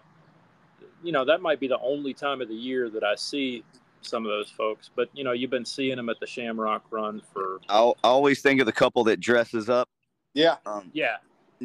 you 1.03 1.11
know, 1.11 1.23
that 1.25 1.41
might 1.41 1.59
be 1.59 1.67
the 1.67 1.79
only 1.79 2.13
time 2.13 2.41
of 2.41 2.47
the 2.49 2.55
year 2.55 2.89
that 2.89 3.03
I 3.03 3.15
see 3.15 3.63
some 4.01 4.25
of 4.25 4.31
those 4.31 4.49
folks. 4.49 4.89
But 4.93 5.09
you 5.13 5.23
know, 5.23 5.31
you've 5.31 5.49
been 5.51 5.65
seeing 5.65 5.95
them 5.95 6.09
at 6.09 6.19
the 6.19 6.27
Shamrock 6.27 6.83
Run 6.91 7.21
for 7.31 7.61
I 7.69 7.79
I 7.79 7.93
always 8.03 8.41
think 8.41 8.59
of 8.59 8.65
the 8.65 8.73
couple 8.73 9.03
that 9.05 9.19
dresses 9.21 9.69
up. 9.69 9.87
Yeah, 10.33 10.57
Um, 10.65 10.89
yeah, 10.93 11.17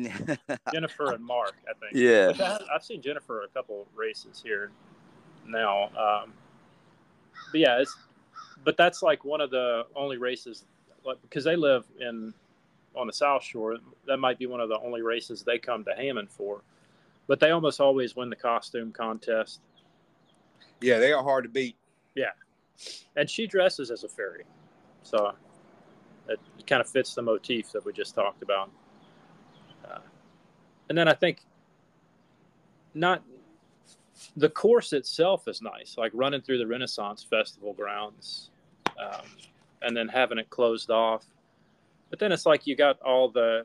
Jennifer 0.72 1.12
and 1.12 1.24
Mark. 1.24 1.54
I 1.68 1.72
think. 1.78 1.94
yeah, 1.94 2.32
I, 2.38 2.74
I've 2.74 2.84
seen 2.84 3.02
Jennifer 3.02 3.42
a 3.42 3.48
couple 3.48 3.86
races 3.94 4.42
here 4.44 4.70
now. 5.46 5.84
Um, 5.96 6.32
but 7.50 7.60
yeah, 7.60 7.80
it's 7.80 7.94
but 8.64 8.76
that's 8.76 9.02
like 9.02 9.24
one 9.24 9.40
of 9.40 9.50
the 9.50 9.86
only 9.96 10.18
races 10.18 10.64
like 11.04 11.20
because 11.22 11.44
they 11.44 11.56
live 11.56 11.84
in 12.00 12.34
on 12.94 13.06
the 13.06 13.12
South 13.12 13.42
Shore. 13.42 13.76
That 14.06 14.18
might 14.18 14.38
be 14.38 14.46
one 14.46 14.60
of 14.60 14.68
the 14.68 14.78
only 14.80 15.02
races 15.02 15.42
they 15.42 15.58
come 15.58 15.84
to 15.84 15.94
Hammond 15.94 16.30
for. 16.30 16.62
But 17.26 17.40
they 17.40 17.50
almost 17.50 17.80
always 17.80 18.16
win 18.16 18.30
the 18.30 18.36
costume 18.36 18.90
contest. 18.90 19.60
yeah, 20.80 20.98
they 20.98 21.12
are 21.12 21.22
hard 21.22 21.44
to 21.44 21.50
beat. 21.50 21.76
Yeah, 22.14 22.30
and 23.16 23.28
she 23.28 23.46
dresses 23.46 23.90
as 23.90 24.04
a 24.04 24.08
fairy. 24.08 24.44
So 25.02 25.34
it 26.28 26.40
kind 26.66 26.80
of 26.80 26.88
fits 26.88 27.14
the 27.14 27.22
motif 27.22 27.72
that 27.72 27.84
we 27.84 27.92
just 27.92 28.14
talked 28.14 28.42
about. 28.42 28.70
Uh, 30.88 30.90
and 30.90 30.98
then 30.98 31.08
I 31.08 31.14
think 31.14 31.40
not 32.94 33.22
the 34.36 34.48
course 34.48 34.92
itself 34.92 35.48
is 35.48 35.62
nice, 35.62 35.96
like 35.96 36.12
running 36.14 36.40
through 36.40 36.58
the 36.58 36.66
Renaissance 36.66 37.22
Festival 37.22 37.72
grounds 37.72 38.50
um, 39.00 39.22
and 39.82 39.96
then 39.96 40.08
having 40.08 40.38
it 40.38 40.50
closed 40.50 40.90
off. 40.90 41.24
But 42.10 42.18
then 42.18 42.32
it's 42.32 42.46
like 42.46 42.66
you 42.66 42.74
got 42.74 43.00
all 43.02 43.28
the, 43.28 43.64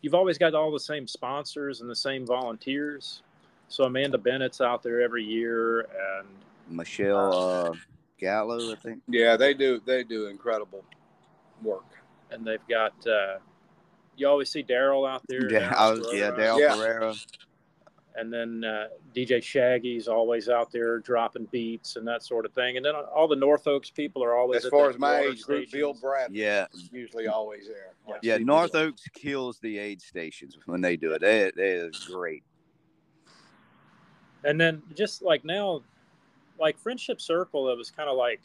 you've 0.00 0.14
always 0.14 0.38
got 0.38 0.54
all 0.54 0.70
the 0.70 0.80
same 0.80 1.06
sponsors 1.06 1.80
and 1.80 1.90
the 1.90 1.96
same 1.96 2.26
volunteers. 2.26 3.22
So 3.68 3.84
Amanda 3.84 4.16
Bennett's 4.16 4.60
out 4.60 4.82
there 4.82 5.00
every 5.02 5.24
year 5.24 5.80
and 5.80 6.28
Michelle 6.70 7.34
uh, 7.34 7.72
Gallo, 8.18 8.72
I 8.72 8.76
think. 8.76 9.02
Yeah, 9.08 9.36
they 9.36 9.54
do. 9.54 9.80
They 9.84 10.04
do 10.04 10.26
incredible 10.26 10.84
work. 11.62 11.84
and 12.30 12.44
they've 12.44 12.66
got 12.68 12.94
uh, 13.06 13.38
you 14.18 14.28
always 14.28 14.50
see 14.50 14.62
Daryl 14.62 15.08
out 15.08 15.22
there. 15.28 15.50
Yeah, 15.50 15.70
Daryl 15.70 15.76
I 15.76 15.90
was, 15.90 16.06
yeah, 16.12 16.30
Ferrara. 16.30 16.58
Yeah. 16.58 16.74
Ferreira. 16.74 17.14
And 18.16 18.32
then 18.32 18.64
uh, 18.64 18.88
DJ 19.14 19.40
Shaggy's 19.40 20.08
always 20.08 20.48
out 20.48 20.72
there 20.72 20.98
dropping 20.98 21.44
beats 21.52 21.94
and 21.94 22.06
that 22.08 22.24
sort 22.24 22.44
of 22.44 22.52
thing. 22.52 22.76
And 22.76 22.84
then 22.84 22.96
all 22.96 23.28
the 23.28 23.36
North 23.36 23.68
Oaks 23.68 23.90
people 23.90 24.24
are 24.24 24.36
always 24.36 24.58
As 24.58 24.64
at 24.64 24.70
far 24.72 24.90
as 24.90 24.98
my 24.98 25.20
age 25.20 25.42
group, 25.42 25.70
Bill 25.70 25.94
stations. 25.94 26.00
Brad 26.00 26.34
Yeah, 26.34 26.66
usually 26.90 27.28
always 27.28 27.68
there. 27.68 27.92
Like 28.08 28.18
yeah. 28.22 28.38
CBS. 28.38 28.44
North 28.44 28.74
Oaks 28.74 29.02
kills 29.14 29.60
the 29.60 29.78
aid 29.78 30.02
stations 30.02 30.58
when 30.66 30.80
they 30.80 30.96
do 30.96 31.12
it. 31.12 31.20
They, 31.20 31.52
they 31.54 31.70
is 31.74 32.10
great. 32.12 32.42
And 34.42 34.60
then 34.60 34.82
just 34.96 35.22
like 35.22 35.44
now, 35.44 35.82
like 36.58 36.76
Friendship 36.76 37.20
Circle, 37.20 37.70
it 37.70 37.78
was 37.78 37.92
kind 37.92 38.10
of 38.10 38.16
like 38.16 38.40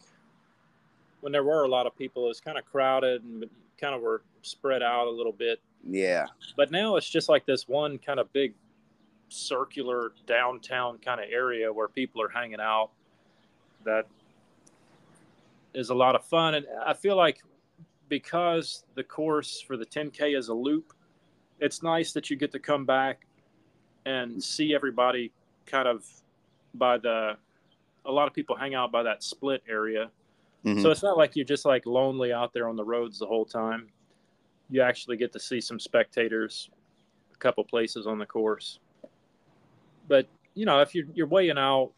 when 1.22 1.32
there 1.32 1.44
were 1.44 1.64
a 1.64 1.68
lot 1.68 1.88
of 1.88 1.98
people, 1.98 2.26
it 2.26 2.28
was 2.28 2.42
kind 2.42 2.60
of 2.60 2.66
crowded 2.66 3.24
and 3.24 3.46
kind 3.80 3.96
of 3.96 4.02
were 4.02 4.22
spread 4.44 4.84
out 4.84 5.08
a 5.08 5.10
little 5.10 5.32
bit. 5.32 5.60
Yeah, 5.90 6.28
but 6.56 6.72
now 6.72 6.96
it's 6.96 7.10
just 7.10 7.28
like 7.30 7.46
this 7.46 7.68
one 7.68 7.98
kind 7.98 8.20
of 8.20 8.32
big 8.32 8.54
circular 9.30 10.14
downtown 10.28 11.00
kind 11.00 11.20
of 11.20 11.28
area 11.32 11.72
where 11.74 11.88
people 11.88 12.22
are 12.22 12.30
hanging 12.30 12.60
out 12.62 12.92
that 13.84 14.06
is 15.74 15.90
a 15.90 15.94
lot 15.96 16.14
of 16.16 16.24
fun 16.24 16.54
and 16.54 16.68
i 16.86 16.94
feel 16.94 17.16
like 17.18 17.42
because 18.10 18.84
the 18.94 19.04
course 19.04 19.60
for 19.60 19.76
the 19.76 19.86
10k 19.88 20.38
is 20.38 20.50
a 20.50 20.54
loop 20.54 20.94
it's 21.60 21.82
nice 21.82 22.12
that 22.14 22.30
you 22.30 22.36
get 22.38 22.52
to 22.52 22.60
come 22.60 22.86
back 22.86 23.26
and 24.06 24.42
see 24.44 24.76
everybody 24.76 25.32
kind 25.66 25.88
of 25.88 26.06
by 26.76 26.96
the 27.00 27.36
a 28.06 28.12
lot 28.12 28.28
of 28.28 28.34
people 28.36 28.56
hang 28.56 28.76
out 28.76 28.92
by 28.92 29.02
that 29.02 29.24
split 29.24 29.64
area 29.68 30.12
Mhm. 30.64 30.80
so 30.82 30.92
it's 30.92 31.02
not 31.02 31.18
like 31.18 31.36
you're 31.36 31.44
just 31.44 31.66
like 31.66 31.88
lonely 31.88 32.32
out 32.32 32.54
there 32.54 32.70
on 32.70 32.76
the 32.76 32.86
roads 32.86 33.18
the 33.20 33.26
whole 33.26 33.46
time. 33.46 33.90
You 34.70 34.82
actually 34.82 35.18
get 35.18 35.32
to 35.34 35.40
see 35.40 35.62
some 35.62 35.80
spectators, 35.80 36.70
a 37.34 37.38
couple 37.38 37.64
places 37.64 38.08
on 38.08 38.18
the 38.18 38.26
course. 38.26 38.80
But 40.08 40.28
you 40.56 40.66
know, 40.66 40.82
if 40.82 40.94
you're 40.96 41.06
you're 41.14 41.28
weighing 41.28 41.58
out, 41.58 41.92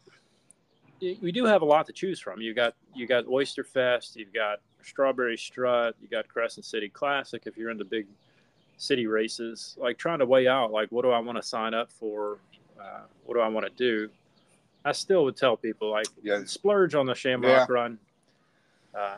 we 1.00 1.30
do 1.32 1.44
have 1.44 1.62
a 1.62 1.64
lot 1.64 1.86
to 1.86 1.92
choose 1.92 2.20
from. 2.20 2.40
You 2.40 2.54
got 2.54 2.74
you 2.94 3.06
got 3.06 3.26
Oyster 3.28 3.64
Fest, 3.64 4.16
you've 4.16 4.32
got 4.32 4.60
Strawberry 4.82 5.36
Strut, 5.36 5.94
you 6.00 6.08
got 6.08 6.28
Crescent 6.28 6.64
City 6.64 6.88
Classic. 6.88 7.42
If 7.46 7.56
you're 7.56 7.70
into 7.70 7.84
big 7.84 8.06
city 8.78 9.06
races, 9.06 9.76
like 9.80 9.98
trying 9.98 10.18
to 10.18 10.26
weigh 10.26 10.48
out, 10.48 10.70
like 10.72 10.90
what 10.90 11.02
do 11.02 11.10
I 11.10 11.18
want 11.18 11.36
to 11.38 11.42
sign 11.42 11.74
up 11.74 11.90
for? 11.90 12.38
Uh, 12.80 13.02
what 13.24 13.34
do 13.34 13.40
I 13.40 13.48
want 13.48 13.66
to 13.66 13.72
do? 13.72 14.10
I 14.84 14.92
still 14.92 15.24
would 15.24 15.36
tell 15.36 15.56
people 15.56 15.90
like 15.90 16.06
Yeah. 16.22 16.44
splurge 16.44 16.94
on 16.94 17.06
the 17.06 17.14
Shamrock 17.14 17.68
Run. 17.68 17.98
Uh, 18.94 19.16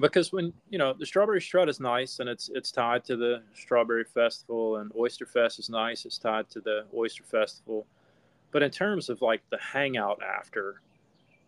because 0.00 0.32
when 0.32 0.52
you 0.70 0.78
know 0.78 0.94
the 0.98 1.06
strawberry 1.06 1.40
strut 1.40 1.68
is 1.68 1.78
nice 1.78 2.18
and 2.20 2.28
it's 2.28 2.48
it's 2.54 2.72
tied 2.72 3.04
to 3.04 3.16
the 3.16 3.42
strawberry 3.54 4.04
festival 4.04 4.76
and 4.78 4.90
oyster 4.98 5.26
fest 5.26 5.58
is 5.58 5.68
nice 5.68 6.04
it's 6.04 6.18
tied 6.18 6.48
to 6.50 6.60
the 6.60 6.86
oyster 6.96 7.22
festival 7.22 7.86
but 8.50 8.62
in 8.62 8.70
terms 8.70 9.08
of 9.08 9.20
like 9.22 9.42
the 9.50 9.58
hangout 9.58 10.20
after 10.22 10.80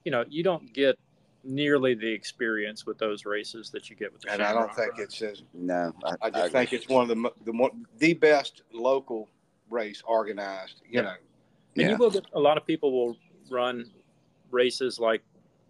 you 0.05 0.13
know 0.13 0.25
you 0.29 0.43
don't 0.43 0.73
get 0.73 0.99
nearly 1.45 1.95
the 1.95 2.09
experience 2.09 2.87
with 2.87 2.99
those 2.99 3.25
races 3.25 3.71
that 3.71 3.91
you 3.91 3.97
get 3.97 4.13
with 4.13 4.23
the 4.23 4.33
And 4.33 4.43
I 4.43 4.53
don't 4.53 4.73
think 4.75 4.93
Run. 4.93 5.03
it's 5.03 5.21
as 5.23 5.43
no, 5.55 5.93
I, 6.05 6.15
I 6.23 6.31
just 6.31 6.47
agree. 6.49 6.61
think 6.61 6.73
it's 6.73 6.89
one 6.89 7.03
of 7.03 7.09
the 7.09 7.31
the 7.45 7.53
one, 7.53 7.85
the 7.99 8.15
best 8.15 8.63
local 8.73 9.29
race 9.69 10.03
organized. 10.07 10.83
You 10.89 10.99
Yeah. 10.99 11.03
know, 11.03 11.09
and 11.11 11.19
Yeah. 11.83 11.91
you 11.91 11.97
will 11.97 12.11
get 12.11 12.27
a 12.35 12.39
lot 12.39 12.57
of 12.57 12.65
people 12.67 12.93
will 12.93 13.17
run 13.51 13.91
races 14.53 15.01
like 15.01 15.23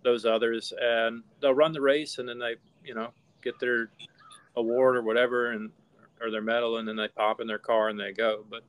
those 0.02 0.26
others 0.26 0.72
and 0.78 1.22
they'll 1.40 1.54
run 1.54 1.72
the 1.72 1.80
race 1.80 2.18
and 2.18 2.28
then 2.28 2.38
they 2.38 2.56
you 2.84 2.94
know 2.94 3.08
get 3.42 3.58
their 3.58 3.90
award 4.56 4.96
or 4.96 5.02
whatever 5.02 5.52
and 5.52 5.70
or 6.20 6.30
their 6.30 6.42
medal 6.42 6.78
and 6.78 6.86
then 6.86 6.96
they 6.96 7.08
pop 7.08 7.40
in 7.40 7.46
their 7.46 7.58
car 7.58 7.88
and 7.88 7.98
they 7.98 8.12
go 8.12 8.44
but 8.50 8.62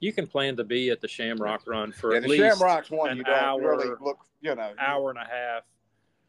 you 0.00 0.12
can 0.12 0.26
plan 0.26 0.56
to 0.56 0.64
be 0.64 0.90
at 0.90 1.00
the 1.00 1.08
shamrock 1.08 1.62
run 1.66 1.92
for 1.92 2.12
yeah, 2.12 2.18
at 2.18 2.22
the 2.24 2.28
least 2.28 2.58
Shamrock's 2.58 2.90
one 2.90 3.10
an 3.10 3.16
you 3.16 3.24
don't 3.24 3.62
really 3.62 3.88
hour- 3.88 3.98
look. 4.00 4.18
You 4.40 4.54
know, 4.54 4.74
hour 4.78 5.08
and 5.08 5.18
a 5.18 5.24
half 5.24 5.62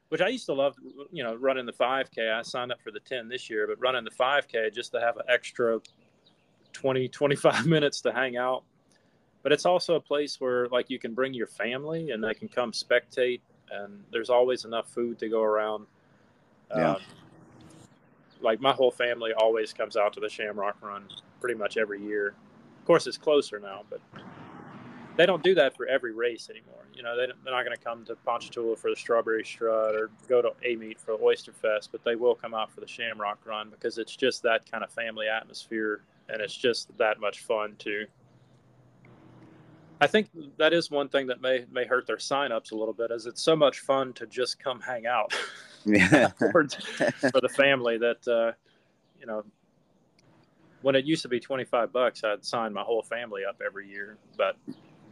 which 0.09 0.21
I 0.21 0.27
used 0.29 0.45
to 0.45 0.53
love, 0.53 0.75
you 1.11 1.23
know, 1.23 1.35
running 1.35 1.65
the 1.65 1.73
5K. 1.73 2.31
I 2.31 2.41
signed 2.43 2.71
up 2.71 2.81
for 2.81 2.91
the 2.91 2.99
10 2.99 3.27
this 3.27 3.49
year, 3.49 3.67
but 3.67 3.79
running 3.79 4.03
the 4.03 4.11
5K 4.11 4.73
just 4.73 4.91
to 4.91 4.99
have 4.99 5.17
an 5.17 5.23
extra 5.27 5.79
20, 6.73 7.07
25 7.07 7.65
minutes 7.67 8.01
to 8.01 8.11
hang 8.11 8.37
out. 8.37 8.63
But 9.43 9.51
it's 9.51 9.65
also 9.65 9.95
a 9.95 9.99
place 9.99 10.39
where, 10.39 10.67
like, 10.69 10.89
you 10.89 10.99
can 10.99 11.13
bring 11.13 11.33
your 11.33 11.47
family 11.47 12.11
and 12.11 12.23
they 12.23 12.33
can 12.33 12.47
come 12.47 12.71
spectate, 12.71 13.41
and 13.71 14.03
there's 14.11 14.29
always 14.29 14.65
enough 14.65 14.89
food 14.89 15.19
to 15.19 15.29
go 15.29 15.41
around. 15.41 15.85
Yeah. 16.69 16.91
Um, 16.91 17.01
like, 18.41 18.61
my 18.61 18.73
whole 18.73 18.91
family 18.91 19.31
always 19.33 19.73
comes 19.73 19.97
out 19.97 20.13
to 20.13 20.19
the 20.19 20.29
Shamrock 20.29 20.77
Run 20.81 21.07
pretty 21.39 21.55
much 21.55 21.77
every 21.77 22.01
year. 22.01 22.35
Of 22.79 22.85
course, 22.85 23.07
it's 23.07 23.17
closer 23.17 23.59
now, 23.59 23.83
but 23.89 23.99
they 25.15 25.25
don't 25.25 25.43
do 25.43 25.55
that 25.55 25.75
for 25.75 25.87
every 25.87 26.13
race 26.13 26.49
anymore. 26.49 26.85
You 26.93 27.03
know, 27.03 27.15
they, 27.15 27.27
they're 27.43 27.53
not 27.53 27.65
going 27.65 27.75
to 27.75 27.83
come 27.83 28.05
to 28.05 28.15
Ponchatoula 28.15 28.75
for 28.77 28.89
the 28.89 28.95
Strawberry 28.95 29.43
Strut 29.43 29.95
or 29.95 30.09
go 30.27 30.41
to 30.41 30.51
Amite 30.65 30.99
for 30.99 31.13
Oyster 31.21 31.51
Fest, 31.51 31.89
but 31.91 32.03
they 32.03 32.15
will 32.15 32.35
come 32.35 32.53
out 32.53 32.71
for 32.71 32.81
the 32.81 32.87
Shamrock 32.87 33.39
Run 33.45 33.69
because 33.69 33.97
it's 33.97 34.15
just 34.15 34.43
that 34.43 34.69
kind 34.69 34.83
of 34.83 34.91
family 34.91 35.27
atmosphere 35.27 36.01
and 36.29 36.41
it's 36.41 36.55
just 36.55 36.95
that 36.97 37.19
much 37.19 37.41
fun 37.41 37.75
too. 37.77 38.05
I 40.01 40.07
think 40.07 40.29
that 40.57 40.73
is 40.73 40.91
one 40.91 41.07
thing 41.07 41.27
that 41.27 41.41
may 41.41 41.65
may 41.71 41.85
hurt 41.85 42.05
their 42.05 42.17
signups 42.17 42.71
a 42.71 42.75
little 42.75 42.93
bit, 42.93 43.11
is 43.11 43.25
it's 43.25 43.41
so 43.41 43.55
much 43.55 43.79
fun 43.79 44.11
to 44.13 44.25
just 44.25 44.59
come 44.59 44.81
hang 44.81 45.05
out 45.07 45.33
Yeah. 45.85 46.29
for, 46.51 46.67
for 47.31 47.41
the 47.41 47.49
family 47.49 47.97
that 47.97 48.27
uh, 48.27 48.51
you 49.19 49.25
know 49.25 49.43
when 50.81 50.95
it 50.95 51.05
used 51.05 51.21
to 51.23 51.29
be 51.29 51.39
25 51.39 51.91
bucks 51.91 52.23
i'd 52.23 52.43
sign 52.45 52.73
my 52.73 52.81
whole 52.81 53.01
family 53.01 53.43
up 53.47 53.61
every 53.65 53.87
year 53.87 54.17
but 54.37 54.55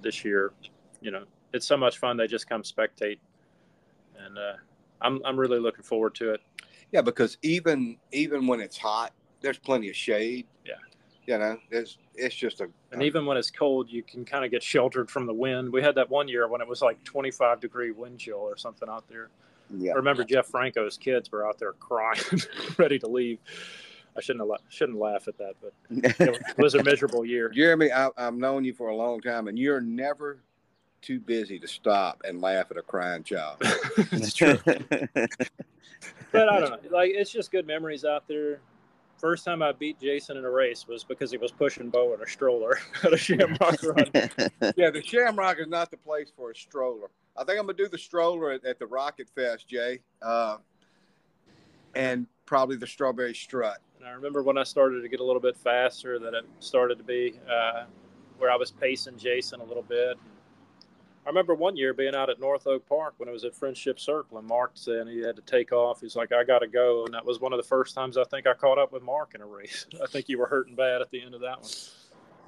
this 0.02 0.24
year 0.24 0.54
you 1.02 1.12
know 1.12 1.24
it's 1.54 1.66
so 1.66 1.78
much 1.78 1.98
fun 1.98 2.18
they 2.18 2.28
just 2.28 2.48
come 2.48 2.64
spectate 2.64 3.20
and 4.26 4.38
uh, 4.38 4.54
I'm, 5.02 5.22
I'm 5.26 5.40
really 5.40 5.60
looking 5.60 5.84
forward 5.84 6.16
to 6.16 6.32
it 6.34 6.42
Yeah, 6.92 7.02
because 7.02 7.38
even 7.42 7.98
even 8.12 8.48
when 8.48 8.60
it's 8.60 8.78
hot, 8.78 9.14
there's 9.42 9.58
plenty 9.58 9.90
of 9.90 9.96
shade. 9.96 10.48
Yeah. 10.66 10.74
You 11.26 11.38
know, 11.38 11.58
there's 11.70 11.98
it's 12.16 12.36
just 12.36 12.62
a 12.62 12.70
and 12.92 13.02
even 13.02 13.26
when 13.26 13.38
it's 13.38 13.50
cold 13.50 13.90
you 13.90 14.04
can 14.04 14.24
kind 14.26 14.46
of 14.46 14.52
get 14.52 14.62
sheltered 14.62 15.10
from 15.10 15.26
the 15.26 15.34
wind 15.34 15.72
we 15.72 15.82
had 15.82 15.96
that 15.96 16.10
one 16.10 16.28
year 16.28 16.48
when 16.48 16.62
it 16.62 16.68
was 16.68 16.82
like 16.82 17.04
25 17.04 17.60
degree 17.60 17.92
wind 17.92 18.20
chill 18.20 18.38
or 18.38 18.56
something 18.56 18.88
out 18.88 19.08
there 19.10 19.30
yeah. 19.70 19.92
I 19.94 19.96
remember 19.96 20.24
Jeff 20.24 20.48
Franco's 20.48 20.98
kids 20.98 21.32
were 21.32 21.48
out 21.48 21.60
there 21.60 21.74
crying, 21.74 22.20
ready 22.78 23.00
to 23.00 23.08
leave. 23.08 23.40
I 24.16 24.22
shouldn't 24.22 24.50
have, 24.50 24.60
shouldn't 24.70 25.00
laugh 25.00 25.28
at 25.28 25.38
that, 25.40 25.56
but 25.62 25.74
it 25.90 26.44
was 26.58 26.76
a 26.76 26.84
miserable 26.84 27.26
year. 27.26 27.50
Jeremy, 27.50 27.92
I, 27.92 28.10
I've 28.18 28.36
known 28.36 28.64
you 28.64 28.74
for 28.74 28.90
a 28.90 28.96
long 28.96 29.22
time, 29.22 29.48
and 29.48 29.58
you're 29.58 29.82
never 29.82 30.40
too 31.02 31.20
busy 31.20 31.60
to 31.60 31.68
stop 31.68 32.22
and 32.24 32.40
laugh 32.40 32.70
at 32.72 32.78
a 32.78 32.82
crying 32.82 33.24
child. 33.24 33.58
it's 33.98 34.34
true, 34.34 34.60
but 34.66 36.50
I 36.50 36.60
don't 36.60 36.70
know. 36.70 36.90
Like 36.92 37.12
it's 37.14 37.32
just 37.32 37.52
good 37.52 37.66
memories 37.66 38.06
out 38.06 38.28
there. 38.28 38.60
First 39.18 39.46
time 39.46 39.62
I 39.62 39.72
beat 39.72 40.00
Jason 40.00 40.38
in 40.38 40.44
a 40.44 40.50
race 40.50 40.86
was 40.88 41.04
because 41.04 41.32
he 41.32 41.38
was 41.38 41.52
pushing 41.52 41.90
Bo 41.90 42.14
in 42.14 42.22
a 42.22 42.28
stroller 42.28 42.78
at 43.04 43.14
a 43.14 43.18
Shamrock 43.18 43.82
run. 43.84 44.06
yeah, 44.76 44.90
the 44.90 45.02
Shamrock 45.04 45.60
is 45.60 45.68
not 45.68 45.92
the 45.92 45.98
place 45.98 46.32
for 46.36 46.52
a 46.52 46.56
stroller. 46.56 47.10
I 47.36 47.44
think 47.44 47.60
I'm 47.60 47.66
gonna 47.66 47.78
do 47.78 47.88
the 47.88 47.98
stroller 47.98 48.52
at, 48.52 48.66
at 48.66 48.80
the 48.80 48.86
Rocket 48.86 49.28
Fest, 49.30 49.68
Jay, 49.68 50.00
uh, 50.22 50.58
and 51.96 52.28
probably 52.46 52.76
the 52.76 52.88
Strawberry 52.88 53.34
Strut. 53.34 53.80
And 53.98 54.08
I 54.08 54.12
remember 54.12 54.44
when 54.44 54.58
I 54.58 54.64
started 54.64 55.02
to 55.02 55.10
get 55.10 55.20
a 55.20 55.24
little 55.24 55.42
bit 55.42 55.58
faster 55.58 56.20
that 56.20 56.34
it 56.34 56.46
started 56.60 56.98
to 56.98 57.04
be 57.04 57.40
uh, 57.50 57.86
where 58.38 58.52
I 58.52 58.56
was 58.56 58.72
pacing 58.72 59.18
Jason 59.18 59.62
a 59.62 59.64
little 59.64 59.84
bit. 59.84 60.18
I 61.26 61.30
remember 61.30 61.56
one 61.56 61.78
year 61.78 61.94
being 61.94 62.16
out 62.16 62.30
at 62.30 62.40
North 62.40 62.68
Oak 62.68 62.88
Park 62.88 63.14
when 63.18 63.30
it 63.30 63.32
was 63.32 63.46
at 63.46 63.56
Friendship 63.56 63.98
Circle, 63.98 64.38
and 64.38 64.48
Mark 64.48 64.72
said 64.74 65.08
he 65.08 65.20
had 65.20 65.38
to 65.38 65.42
take 65.44 65.72
off. 65.72 66.02
He's 66.02 66.18
like, 66.18 66.34
"I 66.34 66.44
got 66.44 66.60
to 66.60 66.68
go," 66.68 67.06
and 67.06 67.14
that 67.14 67.26
was 67.26 67.40
one 67.40 67.54
of 67.54 67.58
the 67.58 67.64
first 67.64 67.96
times 67.96 68.18
I 68.18 68.26
think 68.26 68.46
I 68.46 68.54
caught 68.54 68.78
up 68.78 68.92
with 68.92 69.04
Mark 69.04 69.34
in 69.34 69.42
a 69.42 69.46
race. 69.46 69.86
I 70.04 70.08
think 70.08 70.28
you 70.28 70.38
were 70.38 70.48
hurting 70.48 70.76
bad 70.76 71.02
at 71.02 71.10
the 71.12 71.22
end 71.22 71.34
of 71.34 71.42
that 71.42 71.62
one. 71.62 71.72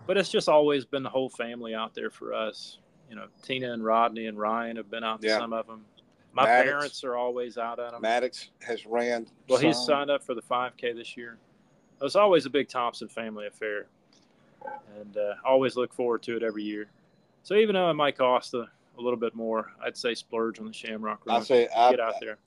But 0.06 0.18
it's 0.18 0.30
just 0.30 0.50
always 0.50 0.86
been 0.86 1.04
the 1.04 1.10
whole 1.10 1.30
family 1.30 1.74
out 1.74 1.96
there 1.96 2.10
for 2.10 2.34
us. 2.34 2.80
You 3.10 3.16
know, 3.16 3.28
Tina 3.44 3.72
and 3.72 3.84
Rodney 3.86 4.26
and 4.28 4.38
Ryan 4.38 4.78
have 4.78 4.90
been 4.90 5.04
out 5.04 5.22
to 5.22 5.28
Yeah. 5.28 5.38
some 5.40 5.54
of 5.54 5.68
them. 5.68 5.86
My 6.34 6.44
Maddox. 6.46 6.70
parents 6.70 7.04
are 7.04 7.16
always 7.16 7.58
out 7.58 7.80
at 7.80 7.92
them. 7.92 8.02
Maddox 8.02 8.50
has 8.62 8.86
ran. 8.86 9.28
Well, 9.48 9.60
he's 9.60 9.78
signed 9.78 10.10
up 10.10 10.24
for 10.24 10.34
the 10.34 10.42
5K 10.42 10.92
this 10.94 11.16
year. 11.16 11.38
It 12.00 12.04
was 12.04 12.16
always 12.18 12.46
a 12.46 12.50
big 12.50 12.68
Thompson 12.68 13.08
family 13.08 13.48
affair, 13.48 13.88
and 15.00 15.16
uh, 15.16 15.36
always 15.46 15.78
look 15.78 15.94
forward 15.94 16.24
to 16.24 16.36
it 16.36 16.44
every 16.44 16.64
year. 16.64 16.90
So 17.44 17.56
even 17.56 17.74
though 17.76 17.90
it 17.90 17.94
might 17.94 18.18
cost 18.18 18.54
a, 18.54 18.68
a 18.98 19.02
little 19.02 19.20
bit 19.20 19.34
more, 19.34 19.72
I'd 19.82 19.96
say 19.96 20.14
splurge 20.14 20.60
on 20.60 20.66
the 20.66 20.74
Shamrock 20.74 21.26
Run. 21.26 21.40
I 21.40 21.44
say 21.44 21.70
I, 21.70 21.92
Get 21.92 22.00
out 22.02 22.16
there. 22.20 22.38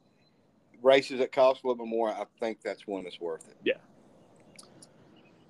races 0.82 1.18
that 1.20 1.32
cost 1.32 1.64
a 1.64 1.66
little 1.66 1.82
bit 1.86 1.88
more. 1.90 2.10
I 2.10 2.24
think 2.40 2.60
that's 2.62 2.86
one 2.86 3.04
that's 3.04 3.20
worth 3.20 3.48
it. 3.48 3.56
Yeah. 3.64 3.74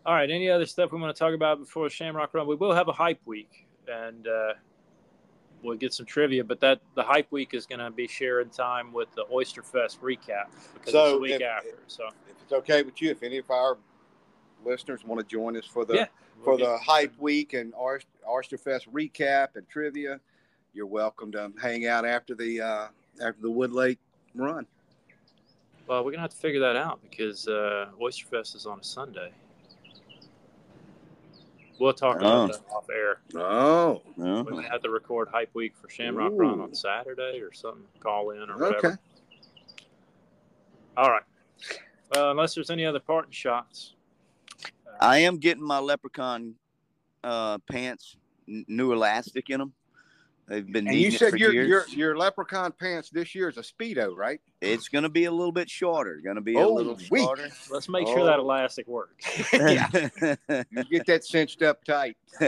All 0.06 0.14
right. 0.14 0.30
Any 0.30 0.48
other 0.48 0.66
stuff 0.66 0.92
we 0.92 1.00
want 1.00 1.14
to 1.14 1.18
talk 1.18 1.34
about 1.34 1.58
before 1.58 1.90
Shamrock 1.90 2.32
Run? 2.34 2.46
We 2.46 2.54
will 2.54 2.72
have 2.72 2.86
a 2.88 2.92
hype 2.92 3.20
week, 3.26 3.66
and 3.88 4.26
uh, 4.28 4.52
we'll 5.62 5.76
get 5.76 5.92
some 5.92 6.06
trivia. 6.06 6.44
But 6.44 6.60
that 6.60 6.80
the 6.94 7.02
hype 7.02 7.30
week 7.32 7.54
is 7.54 7.66
going 7.66 7.80
to 7.80 7.90
be 7.90 8.06
sharing 8.06 8.48
time 8.50 8.92
with 8.92 9.12
the 9.14 9.24
Oyster 9.32 9.62
Fest 9.62 10.00
recap 10.02 10.46
because 10.74 10.92
So 10.92 11.04
it's 11.04 11.12
the 11.14 11.18
week 11.20 11.32
if- 11.32 11.42
after. 11.42 11.78
So 11.86 12.06
If 12.30 12.42
it's 12.42 12.52
okay 12.52 12.82
with 12.82 13.00
you, 13.02 13.10
if 13.10 13.22
any 13.22 13.38
of 13.38 13.50
our 13.50 13.76
listeners 14.64 15.04
want 15.04 15.20
to 15.20 15.26
join 15.26 15.56
us 15.56 15.66
for 15.66 15.84
the 15.84 15.94
Yeah. 15.94 16.06
for 16.42 16.56
we'll 16.56 16.66
the 16.66 16.78
hype 16.78 17.16
week 17.18 17.52
and 17.54 17.74
Oyster 17.74 18.08
Oysterfest 18.28 18.88
recap 18.92 19.56
and 19.56 19.68
trivia, 19.68 20.20
you're 20.72 20.86
welcome 20.86 21.32
to 21.32 21.52
hang 21.60 21.86
out 21.86 22.04
after 22.04 22.34
the 22.34 22.60
uh, 22.60 22.88
after 23.20 23.40
the 23.42 23.50
Wood 23.50 23.72
Lake 23.72 23.98
run. 24.34 24.66
well, 25.86 26.04
we're 26.04 26.10
gonna 26.12 26.22
have 26.22 26.30
to 26.30 26.36
figure 26.36 26.60
that 26.60 26.76
out 26.76 27.00
because 27.02 27.48
uh, 27.48 27.90
Oyster 28.00 28.26
Fest 28.26 28.54
is 28.54 28.66
on 28.66 28.80
a 28.80 28.84
Sunday. 28.84 29.32
We'll 31.78 31.92
talk 31.92 32.16
about 32.16 32.26
Oh. 32.26 32.46
that 32.48 32.60
off 32.74 32.86
air. 32.90 33.20
Oh, 33.36 34.02
No? 34.16 34.42
We 34.42 34.52
might 34.56 34.70
have 34.70 34.82
to 34.82 34.90
record 34.90 35.28
hype 35.28 35.54
week 35.54 35.74
for 35.76 35.88
Shamrock 35.88 36.32
Run 36.34 36.60
on 36.60 36.74
Saturday 36.74 37.40
or 37.40 37.52
something. 37.52 37.84
Call 38.00 38.30
in 38.30 38.50
or 38.50 38.58
whatever. 38.58 38.86
okay. 38.88 38.96
All 40.96 41.10
right. 41.10 41.22
Well, 42.12 42.30
unless 42.32 42.54
there's 42.54 42.70
any 42.70 42.84
other 42.84 42.98
parting 43.00 43.30
shots. 43.32 43.94
Uh, 44.64 44.90
I 45.00 45.18
am 45.18 45.36
getting 45.38 45.62
my 45.62 45.78
leprechaun 45.78 46.54
uh, 47.22 47.58
pants, 47.70 48.16
n- 48.48 48.64
new 48.68 48.92
elastic 48.92 49.50
in 49.50 49.58
them. 49.58 49.72
They've 50.48 50.66
been 50.66 50.88
And 50.88 50.96
you 50.96 51.10
said 51.10 51.30
for 51.30 51.36
your, 51.36 51.52
years. 51.52 51.68
your 51.68 52.08
your 52.08 52.16
leprechaun 52.16 52.72
pants 52.72 53.10
this 53.10 53.34
year 53.34 53.48
is 53.50 53.58
a 53.58 53.60
speedo, 53.62 54.16
right? 54.16 54.40
It's 54.60 54.88
going 54.88 55.04
to 55.04 55.08
be 55.08 55.26
a 55.26 55.30
little 55.30 55.52
bit 55.52 55.70
shorter. 55.70 56.20
Going 56.22 56.34
to 56.36 56.40
be 56.42 56.56
a 56.56 56.58
Oh, 56.60 56.74
little 56.74 56.98
wee. 57.10 57.20
shorter. 57.20 57.48
let's 57.70 57.88
make 57.88 58.06
sure 58.08 58.24
that 58.24 58.38
Oh. 58.38 58.42
elastic 58.42 58.88
works. 58.88 59.24
yeah, 59.52 59.88
you 60.48 60.84
get 60.90 61.06
that 61.06 61.24
cinched 61.24 61.62
up 61.62 61.84
tight. 61.84 62.16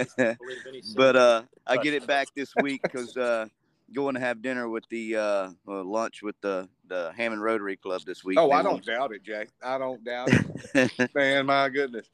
But 0.96 1.16
uh, 1.16 1.42
I 1.66 1.76
get 1.76 1.94
it 1.94 2.06
back 2.06 2.28
this 2.34 2.52
week 2.62 2.82
because 2.82 3.16
uh, 3.16 3.46
going 3.92 4.14
to 4.14 4.20
have 4.20 4.42
dinner 4.42 4.68
with 4.68 4.84
the 4.90 5.16
uh, 5.16 5.20
uh, 5.68 5.84
lunch 5.84 6.22
with 6.22 6.34
the 6.40 6.68
the 6.88 7.12
Hammond 7.16 7.42
Rotary 7.42 7.76
Club 7.76 8.02
this 8.04 8.24
week. 8.24 8.36
Oh, 8.40 8.48
They 8.48 8.54
I 8.54 8.62
don't 8.62 8.72
want- 8.74 8.86
doubt 8.86 9.12
it, 9.12 9.22
Jack. 9.22 9.48
I 9.62 9.78
don't 9.78 10.02
doubt 10.04 10.30
it, 10.74 11.14
man. 11.14 11.46
My 11.46 11.68
goodness. 11.68 12.08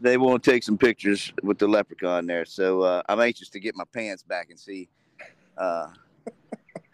they 0.00 0.18
want 0.18 0.42
to 0.42 0.50
take 0.50 0.62
some 0.62 0.76
pictures 0.76 1.32
with 1.42 1.56
the 1.58 1.66
leprechaun 1.68 2.26
there. 2.26 2.44
So 2.44 2.82
uh, 2.82 3.02
I'm 3.08 3.20
anxious 3.20 3.48
to 3.50 3.60
get 3.60 3.74
my 3.74 3.84
pants 3.94 4.22
back 4.22 4.50
and 4.50 4.58
see 4.60 4.88
uh, 5.56 5.88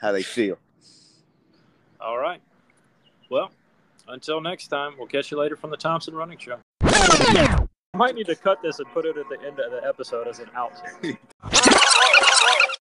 how 0.00 0.12
they 0.12 0.22
feel. 0.22 0.56
All 2.04 2.18
right. 2.18 2.40
Well, 3.30 3.50
until 4.08 4.40
next 4.40 4.68
time, 4.68 4.94
we'll 4.98 5.06
catch 5.06 5.30
you 5.30 5.38
later 5.38 5.56
from 5.56 5.70
the 5.70 5.76
Thompson 5.76 6.14
Running 6.14 6.36
Show. 6.38 6.58
I 6.82 7.66
might 7.96 8.14
need 8.14 8.26
to 8.26 8.34
cut 8.34 8.60
this 8.62 8.78
and 8.78 8.86
put 8.92 9.06
it 9.06 9.16
at 9.16 9.28
the 9.28 9.38
end 9.46 9.58
of 9.60 9.70
the 9.70 9.82
episode 9.86 10.28
as 10.28 10.38
an 10.40 10.50
outtake. 10.56 11.18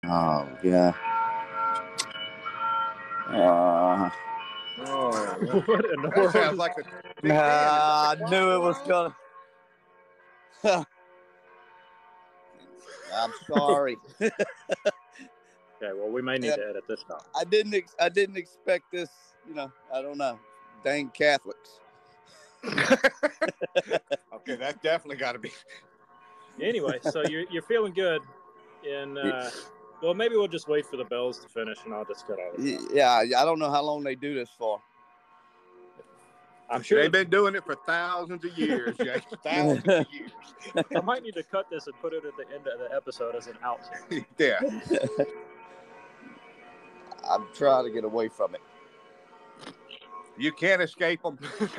Oh 0.03 0.49
yeah. 0.63 0.93
Uh, 3.29 4.09
Oh, 4.83 5.11
what 5.67 5.85
in 5.85 6.01
the 6.01 6.07
that 6.09 6.17
world? 6.17 6.31
sounds 6.31 6.57
like 6.57 6.75
the. 6.75 6.83
Big 7.21 7.31
I 7.31 8.15
knew 8.31 8.55
it 8.55 8.59
was 8.61 8.77
gonna. 8.87 9.15
I'm 13.15 13.31
sorry. 13.47 13.95
Okay, 15.81 15.97
well, 15.97 16.09
we 16.09 16.21
may 16.21 16.37
need 16.37 16.47
Yeah. 16.47 16.57
to 16.57 16.69
edit 16.69 16.83
this 16.87 17.03
out. 17.11 17.25
I 17.35 17.43
didn't. 17.43 17.73
Ex- 17.73 17.95
I 17.99 18.09
didn't 18.09 18.37
expect 18.37 18.91
this. 18.91 19.09
You 19.47 19.55
know. 19.55 19.71
I 19.93 20.01
don't 20.01 20.17
know. 20.17 20.39
Dang 20.83 21.09
Catholics. 21.09 21.79
okay, 22.65 24.55
that 24.55 24.79
definitely 24.83 25.17
got 25.17 25.31
to 25.33 25.39
be. 25.39 25.51
Anyway, 26.61 26.99
so 27.01 27.23
you're, 27.29 27.45
you're 27.49 27.63
feeling 27.63 27.93
good. 27.93 28.21
And, 28.87 29.17
uh, 29.17 29.49
well, 30.01 30.13
maybe 30.13 30.35
we'll 30.35 30.47
just 30.47 30.67
wait 30.67 30.85
for 30.85 30.97
the 30.97 31.05
bells 31.05 31.39
to 31.39 31.47
finish 31.47 31.77
and 31.85 31.93
I'll 31.93 32.05
just 32.05 32.27
cut 32.27 32.37
all 32.39 32.51
this. 32.57 32.81
Yeah. 32.93 33.11
I 33.11 33.45
don't 33.45 33.59
know 33.59 33.71
how 33.71 33.81
long 33.83 34.03
they 34.03 34.15
do 34.15 34.33
this 34.35 34.49
for. 34.57 34.79
I'm 36.69 36.81
sure 36.81 37.01
They've 37.01 37.11
been 37.11 37.29
doing 37.29 37.55
it 37.55 37.65
for 37.65 37.75
thousands 37.75 38.45
of 38.45 38.57
years, 38.57 38.95
Jay. 38.97 39.21
thousands 39.43 39.85
of 39.87 40.05
years. 40.11 40.31
I 40.95 41.01
might 41.01 41.21
need 41.21 41.33
to 41.33 41.43
cut 41.43 41.69
this 41.69 41.87
and 41.87 41.95
put 42.01 42.13
it 42.13 42.23
at 42.23 42.31
the 42.37 42.45
end 42.55 42.65
of 42.65 42.79
the 42.79 42.95
episode 42.95 43.35
as 43.35 43.47
an 43.47 43.57
outtake. 43.63 44.25
Yeah. 44.37 44.59
I'm 47.31 47.47
trying 47.53 47.85
to 47.85 47.91
get 47.91 48.03
away 48.03 48.27
from 48.27 48.55
it. 48.55 48.61
You 50.37 50.51
can't 50.51 50.81
escape 50.81 51.21
them. 51.23 51.37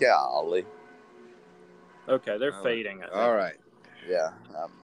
Golly. 0.00 0.64
Okay, 2.08 2.38
they're 2.38 2.52
All 2.52 2.58
right. 2.58 2.64
fading. 2.64 2.98
I 2.98 3.06
think. 3.06 3.14
All 3.14 3.34
right. 3.34 3.56
Yeah. 4.08 4.30
Um, 4.58 4.72